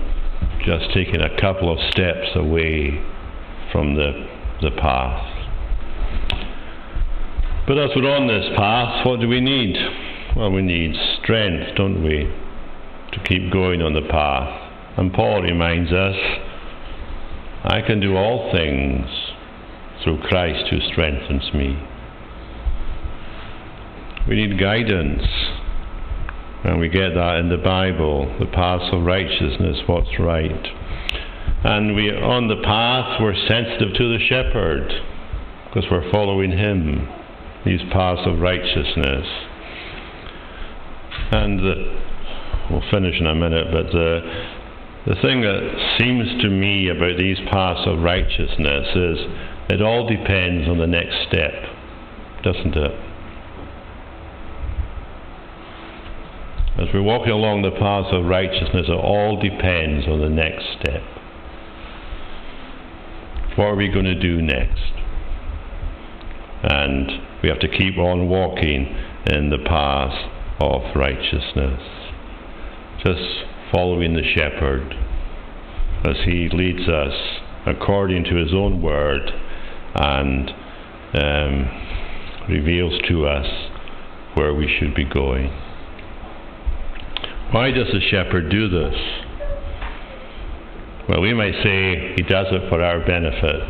just 0.66 0.92
taking 0.96 1.22
a 1.22 1.40
couple 1.40 1.72
of 1.72 1.78
steps 1.92 2.30
away 2.34 3.00
from 3.72 3.94
the, 3.94 4.28
the 4.64 4.72
path. 4.72 5.30
But 7.68 7.78
as 7.78 7.92
we're 7.96 8.10
on 8.10 8.28
this 8.28 8.50
path, 8.58 9.06
what 9.06 9.20
do 9.20 9.28
we 9.28 9.42
need? 9.42 9.76
Well, 10.36 10.50
we 10.50 10.64
need 10.64 10.96
strength, 11.22 11.76
don't 11.76 12.02
we, 12.02 12.34
to 13.14 13.24
keep 13.24 13.52
going 13.52 13.82
on 13.82 13.94
the 13.94 14.08
path. 14.10 14.98
And 14.98 15.14
Paul 15.14 15.42
reminds 15.42 15.92
us 15.92 16.16
I 17.64 17.82
can 17.82 18.00
do 18.00 18.16
all 18.16 18.52
things 18.52 19.08
through 20.04 20.22
Christ 20.24 20.70
who 20.70 20.80
strengthens 20.92 21.54
me. 21.54 21.82
We 24.28 24.36
need 24.36 24.60
guidance. 24.60 25.24
And 26.66 26.80
we 26.80 26.88
get 26.88 27.14
that 27.14 27.38
in 27.40 27.50
the 27.50 27.58
Bible, 27.58 28.38
the 28.40 28.46
paths 28.46 28.90
of 28.94 29.04
righteousness, 29.04 29.80
what's 29.86 30.18
right. 30.18 30.68
And 31.66 31.96
we 31.96 32.10
on 32.12 32.48
the 32.48 32.62
path 32.64 33.22
we're 33.22 33.36
sensitive 33.36 33.94
to 33.96 34.18
the 34.18 34.20
shepherd 34.20 34.92
because 35.66 35.90
we're 35.90 36.10
following 36.12 36.52
him, 36.52 37.08
these 37.66 37.82
paths 37.92 38.22
of 38.26 38.40
righteousness. 38.40 39.28
And 41.32 41.60
the, 41.60 42.02
we'll 42.70 42.84
finish 42.92 43.20
in 43.20 43.28
a 43.28 43.36
minute, 43.36 43.68
but 43.72 43.92
the 43.92 44.22
the 45.06 45.16
thing 45.16 45.42
that 45.42 45.98
seems 46.00 46.42
to 46.42 46.50
me 46.50 46.88
about 46.88 47.18
these 47.18 47.38
paths 47.52 47.82
of 47.86 48.00
righteousness 48.00 48.88
is 48.96 49.18
it 49.70 49.82
all 49.82 50.08
depends 50.08 50.70
on 50.70 50.78
the 50.78 50.88
next 50.88 51.28
step, 51.28 51.52
doesn't 52.42 52.76
it? 52.76 52.92
As 56.80 56.88
we're 56.94 57.04
walking 57.04 57.32
along 57.32 57.64
the 57.64 57.72
paths 57.72 58.10
of 58.12 58.26
righteousness, 58.26 58.88
it 58.88 58.92
all 58.92 59.40
depends 59.42 60.08
on 60.08 60.22
the 60.22 60.30
next 60.30 60.66
step. 60.80 61.04
What 63.58 63.66
are 63.66 63.76
we 63.76 63.90
going 63.90 64.06
to 64.06 64.20
do 64.20 64.42
next? 64.42 64.94
And 66.64 67.12
we 67.44 67.50
have 67.50 67.60
to 67.60 67.68
keep 67.68 67.98
on 67.98 68.30
walking 68.30 68.96
in 69.28 69.50
the 69.50 69.60
path 69.68 70.16
of 70.60 70.96
righteousness. 70.96 72.03
Just 73.04 73.44
following 73.74 74.14
the 74.14 74.24
shepherd 74.24 74.96
as 76.06 76.16
he 76.24 76.48
leads 76.54 76.88
us 76.88 77.14
according 77.66 78.24
to 78.24 78.36
his 78.36 78.54
own 78.54 78.82
word 78.82 79.30
and 79.96 80.50
um, 81.14 82.48
reveals 82.48 82.94
to 83.10 83.26
us 83.26 83.46
where 84.36 84.54
we 84.54 84.74
should 84.80 84.96
be 84.96 85.04
going. 85.04 85.48
Why 87.52 87.72
does 87.72 87.88
the 87.92 88.00
shepherd 88.10 88.50
do 88.50 88.70
this? 88.70 88.96
Well, 91.10 91.20
we 91.20 91.34
might 91.34 91.56
say 91.62 92.14
he 92.16 92.24
does 92.24 92.48
it 92.52 92.70
for 92.70 92.82
our 92.82 93.06
benefit, 93.06 93.62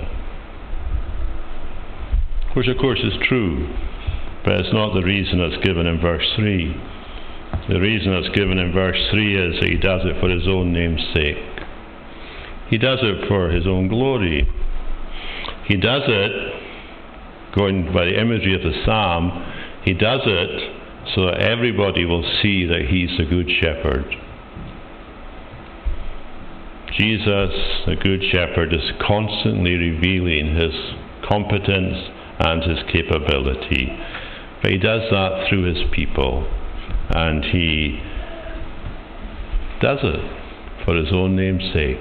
which 2.56 2.68
of 2.68 2.78
course 2.78 3.00
is 3.00 3.14
true, 3.28 3.68
but 4.46 4.54
it's 4.60 4.74
not 4.74 4.94
the 4.94 5.02
reason 5.02 5.40
that's 5.40 5.64
given 5.66 5.88
in 5.88 6.00
verse 6.00 6.32
3. 6.36 6.93
The 7.70 7.80
reason 7.80 8.12
that's 8.12 8.36
given 8.36 8.58
in 8.58 8.74
verse 8.74 9.00
3 9.12 9.36
is 9.36 9.60
that 9.60 9.70
he 9.70 9.78
does 9.78 10.02
it 10.04 10.20
for 10.20 10.30
his 10.30 10.48
own 10.48 10.74
name's 10.74 11.04
sake. 11.14 11.38
He 12.70 12.78
does 12.78 13.00
it 13.02 13.28
for 13.28 13.50
his 13.50 13.66
own 13.66 13.88
glory. 13.88 14.48
He 15.66 15.78
does 15.78 16.04
it, 16.08 17.54
going 17.56 17.94
by 17.94 18.06
the 18.06 18.20
imagery 18.20 18.56
of 18.56 18.64
the 18.64 18.84
psalm, 18.84 19.32
he 19.86 19.94
does 19.94 20.22
it 20.26 20.84
so 21.16 21.26
that 21.26 21.42
everybody 21.42 22.06
will 22.06 22.24
see 22.42 22.66
that 22.66 22.88
he's 22.90 23.18
the 23.18 23.26
good 23.26 23.50
shepherd. 23.62 24.06
Jesus, 26.98 27.52
the 27.86 27.96
good 27.96 28.22
shepherd, 28.32 28.74
is 28.74 28.92
constantly 29.06 29.76
revealing 29.76 30.56
his 30.56 30.74
competence 31.28 31.98
and 32.40 32.64
his 32.64 32.80
capability. 32.92 33.88
But 34.62 34.72
he 34.72 34.78
does 34.78 35.10
that 35.12 35.48
through 35.50 35.74
his 35.74 35.84
people, 35.92 36.48
and 37.10 37.44
he 37.46 38.00
does 39.82 40.00
it 40.02 40.86
for 40.86 40.96
his 40.96 41.12
own 41.12 41.36
name's 41.36 41.74
sake. 41.74 41.98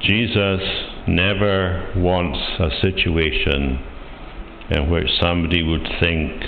Jesus 0.00 0.60
never 1.06 1.92
wants 1.96 2.38
a 2.60 2.70
situation 2.80 3.84
in 4.70 4.90
which 4.90 5.08
somebody 5.20 5.62
would 5.62 5.86
think 6.00 6.42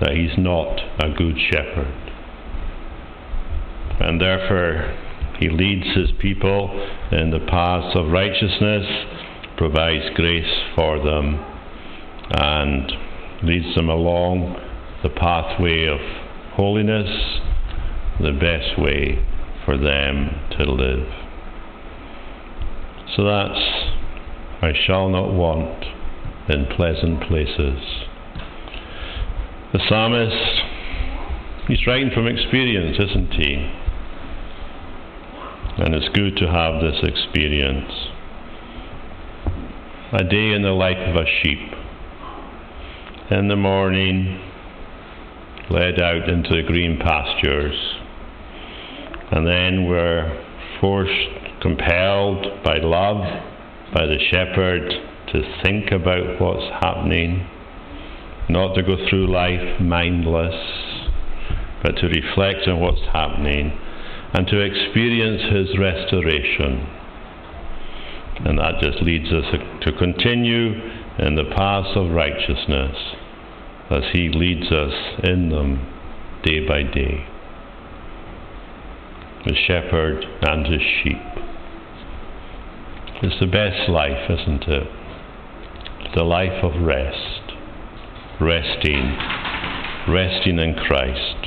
that 0.00 0.12
he's 0.12 0.36
not 0.38 0.80
a 1.00 1.10
good 1.16 1.36
shepherd. 1.50 1.92
And 4.00 4.20
therefore, 4.20 4.96
he 5.38 5.48
leads 5.48 5.86
his 5.96 6.10
people 6.20 6.70
in 7.12 7.30
the 7.30 7.46
paths 7.48 7.94
of 7.96 8.10
righteousness, 8.10 8.86
provides 9.56 10.04
grace 10.14 10.52
for 10.74 10.98
them, 10.98 11.44
and 12.30 12.92
leads 13.42 13.74
them 13.74 13.88
along 13.88 14.56
the 15.04 15.10
pathway 15.10 15.86
of 15.86 16.00
holiness, 16.54 17.10
the 18.20 18.32
best 18.32 18.80
way 18.80 19.22
for 19.66 19.76
them 19.76 20.30
to 20.56 20.64
live. 20.64 21.06
So 23.14 23.22
that's, 23.22 23.60
I 24.62 24.72
shall 24.86 25.10
not 25.10 25.30
want 25.30 25.84
in 26.48 26.66
pleasant 26.74 27.22
places. 27.28 27.78
The 29.74 29.80
psalmist, 29.86 30.62
he's 31.68 31.86
writing 31.86 32.10
from 32.14 32.26
experience, 32.26 32.96
isn't 32.98 33.32
he? 33.34 33.54
And 35.84 35.94
it's 35.94 36.08
good 36.14 36.38
to 36.38 36.50
have 36.50 36.80
this 36.80 37.00
experience. 37.02 37.92
A 40.14 40.24
day 40.24 40.52
in 40.52 40.62
the 40.62 40.72
life 40.72 40.96
of 40.96 41.16
a 41.16 41.26
sheep. 41.42 41.74
In 43.30 43.48
the 43.48 43.56
morning, 43.56 44.40
led 45.70 46.00
out 46.00 46.28
into 46.28 46.50
the 46.54 46.62
green 46.62 46.98
pastures. 46.98 47.74
And 49.30 49.46
then 49.46 49.88
we're 49.88 50.44
forced, 50.80 51.60
compelled 51.62 52.62
by 52.62 52.78
love, 52.78 53.24
by 53.92 54.06
the 54.06 54.18
shepherd, 54.30 54.90
to 55.32 55.62
think 55.62 55.90
about 55.90 56.40
what's 56.40 56.70
happening 56.82 57.48
not 58.48 58.74
to 58.74 58.82
go 58.82 58.96
through 59.08 59.32
life 59.32 59.80
mindless, 59.80 60.54
but 61.82 61.96
to 61.96 62.08
reflect 62.08 62.68
on 62.68 62.80
what's 62.80 63.00
happening 63.12 63.72
and 64.34 64.46
to 64.48 64.60
experience 64.60 65.42
His 65.50 65.78
restoration. 65.78 66.86
And 68.44 68.58
that 68.58 68.80
just 68.82 69.00
leads 69.02 69.32
us 69.32 69.44
to 69.82 69.92
continue 69.92 70.74
in 71.18 71.36
the 71.36 71.50
paths 71.56 71.96
of 71.96 72.10
righteousness 72.10 72.96
as 73.90 74.04
He 74.12 74.28
leads 74.28 74.70
us 74.72 74.94
in 75.22 75.50
them 75.50 75.90
day 76.44 76.66
by 76.66 76.82
day. 76.82 77.26
The 79.46 79.54
shepherd 79.66 80.24
and 80.42 80.66
his 80.66 80.80
sheep. 80.80 81.20
It's 83.22 83.38
the 83.40 83.46
best 83.46 83.88
life, 83.88 84.30
isn't 84.30 84.64
it? 84.64 84.88
The 86.14 86.22
life 86.22 86.62
of 86.62 86.82
rest. 86.82 87.52
Resting. 88.40 89.16
Resting 90.08 90.58
in 90.58 90.74
Christ. 90.74 91.46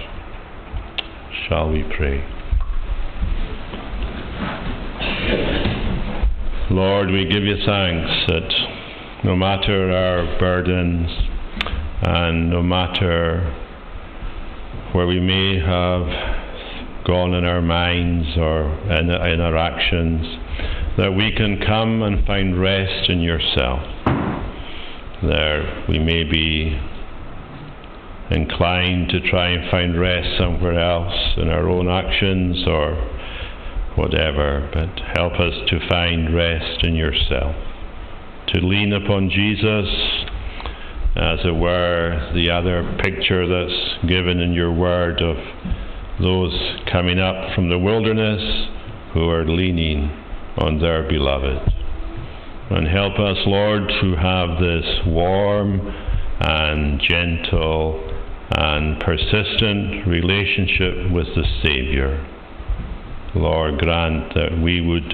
Shall 1.47 1.71
we 1.71 1.83
pray? 1.95 2.23
Lord, 6.69 7.09
we 7.11 7.25
give 7.25 7.43
you 7.43 7.57
thanks 7.65 8.11
that 8.27 9.23
no 9.23 9.35
matter 9.35 9.91
our 9.91 10.38
burdens 10.39 11.09
and 12.02 12.50
no 12.50 12.62
matter 12.62 13.54
where 14.93 15.08
we 15.08 15.20
may 15.20 15.60
have 15.60 16.08
gone 17.06 17.34
in 17.34 17.45
our 17.45 17.62
minds 17.62 18.38
or 18.38 18.64
in, 18.91 19.10
in 19.10 19.41
our 19.41 19.58
actions, 19.58 20.26
that 20.98 21.12
we 21.12 21.32
can 21.32 21.60
come 21.66 22.02
and 22.04 22.26
find 22.26 22.60
rest 22.60 23.10
in 23.10 23.22
yourself. 23.22 23.82
There 25.24 25.86
we 25.88 26.00
may 26.00 26.24
be 26.24 26.80
inclined 28.30 29.10
to 29.10 29.22
try 29.30 29.50
and 29.50 29.72
find 29.72 30.00
rest 30.00 30.38
somewhere 30.38 30.80
else 30.80 31.38
in 31.38 31.50
our 31.50 31.70
own 31.70 31.88
actions 31.89 32.68
or 32.68 32.95
whatever, 33.95 34.70
but 34.74 34.89
help 35.16 35.34
us 35.34 35.54
to 35.70 35.88
find 35.88 36.36
rest 36.36 36.84
in 36.84 36.93
yourself. 36.93 37.56
To 38.50 38.60
lean 38.60 38.93
upon 38.93 39.30
Jesus, 39.30 39.88
as 41.18 41.39
it 41.43 41.55
were, 41.55 42.32
the 42.36 42.51
other 42.51 42.95
picture 43.01 43.47
that's 43.47 44.07
given 44.07 44.39
in 44.39 44.53
your 44.53 44.72
word 44.72 45.20
of 45.20 45.36
those 46.22 46.53
coming 46.91 47.18
up 47.18 47.55
from 47.55 47.70
the 47.70 47.80
wilderness 47.80 48.70
who 49.13 49.28
are 49.28 49.43
leaning 49.43 50.11
on 50.57 50.80
their 50.80 51.07
beloved. 51.09 51.74
And 52.70 52.88
help 52.88 53.18
us, 53.18 53.38
Lord, 53.47 53.89
to 54.01 54.15
have 54.15 54.61
this 54.61 54.86
warm 55.07 55.80
and 56.39 57.01
gentle 57.01 58.13
and 58.51 58.99
persistent 58.99 60.05
relationship 60.05 61.11
with 61.11 61.28
the 61.34 61.45
Saviour. 61.63 62.28
Lord, 63.34 63.80
grant 63.80 64.36
that 64.36 64.59
we 64.61 64.82
would 64.82 65.13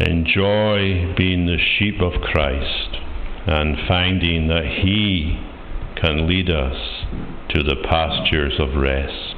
enjoy 0.00 1.14
being 1.16 1.46
the 1.46 1.58
sheep 1.78 2.02
of 2.02 2.20
Christ 2.20 2.98
and 3.46 3.76
finding 3.88 4.48
that 4.48 4.64
He 4.64 5.38
can 5.96 6.28
lead 6.28 6.50
us 6.50 6.76
to 7.50 7.62
the 7.62 7.76
pastures 7.88 8.54
of 8.58 8.74
rest. 8.76 9.34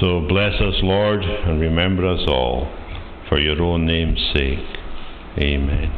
So 0.00 0.20
bless 0.28 0.60
us, 0.60 0.74
Lord, 0.82 1.22
and 1.22 1.60
remember 1.60 2.06
us 2.06 2.26
all 2.26 2.72
for 3.28 3.38
your 3.38 3.60
own 3.62 3.86
name's 3.86 4.20
sake. 4.34 4.58
Amen. 5.38 5.90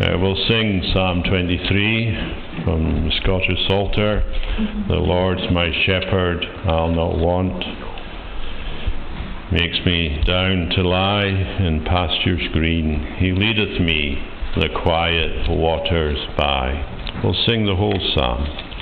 Uh, 0.00 0.18
we'll 0.18 0.36
sing 0.48 0.82
Psalm 0.92 1.22
23 1.22 2.62
from 2.64 3.08
the 3.08 3.12
Scottish 3.22 3.68
Psalter. 3.68 4.22
The 4.88 4.96
Lord's 4.96 5.50
my 5.52 5.70
shepherd, 5.86 6.44
I'll 6.66 6.90
not 6.90 7.16
want. 7.16 7.64
Makes 9.52 9.86
me 9.86 10.20
down 10.26 10.70
to 10.74 10.82
lie 10.82 11.26
in 11.26 11.84
pastures 11.86 12.42
green. 12.52 13.16
He 13.18 13.30
leadeth 13.32 13.80
me 13.80 14.18
the 14.56 14.68
quiet 14.82 15.50
waters 15.50 16.18
by. 16.36 17.20
We'll 17.24 17.34
sing 17.44 17.66
the 17.66 17.74
whole 17.74 17.98
psalm. 18.14 18.73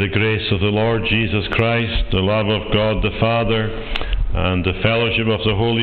The 0.00 0.08
grace 0.08 0.50
of 0.50 0.60
the 0.60 0.72
Lord 0.72 1.04
Jesus 1.10 1.44
Christ, 1.52 2.08
the 2.10 2.24
love 2.24 2.48
of 2.48 2.72
God 2.72 3.04
the 3.04 3.12
Father, 3.20 3.68
and 4.32 4.64
the 4.64 4.80
fellowship 4.80 5.28
of 5.28 5.44
the 5.44 5.52
Holy 5.52 5.76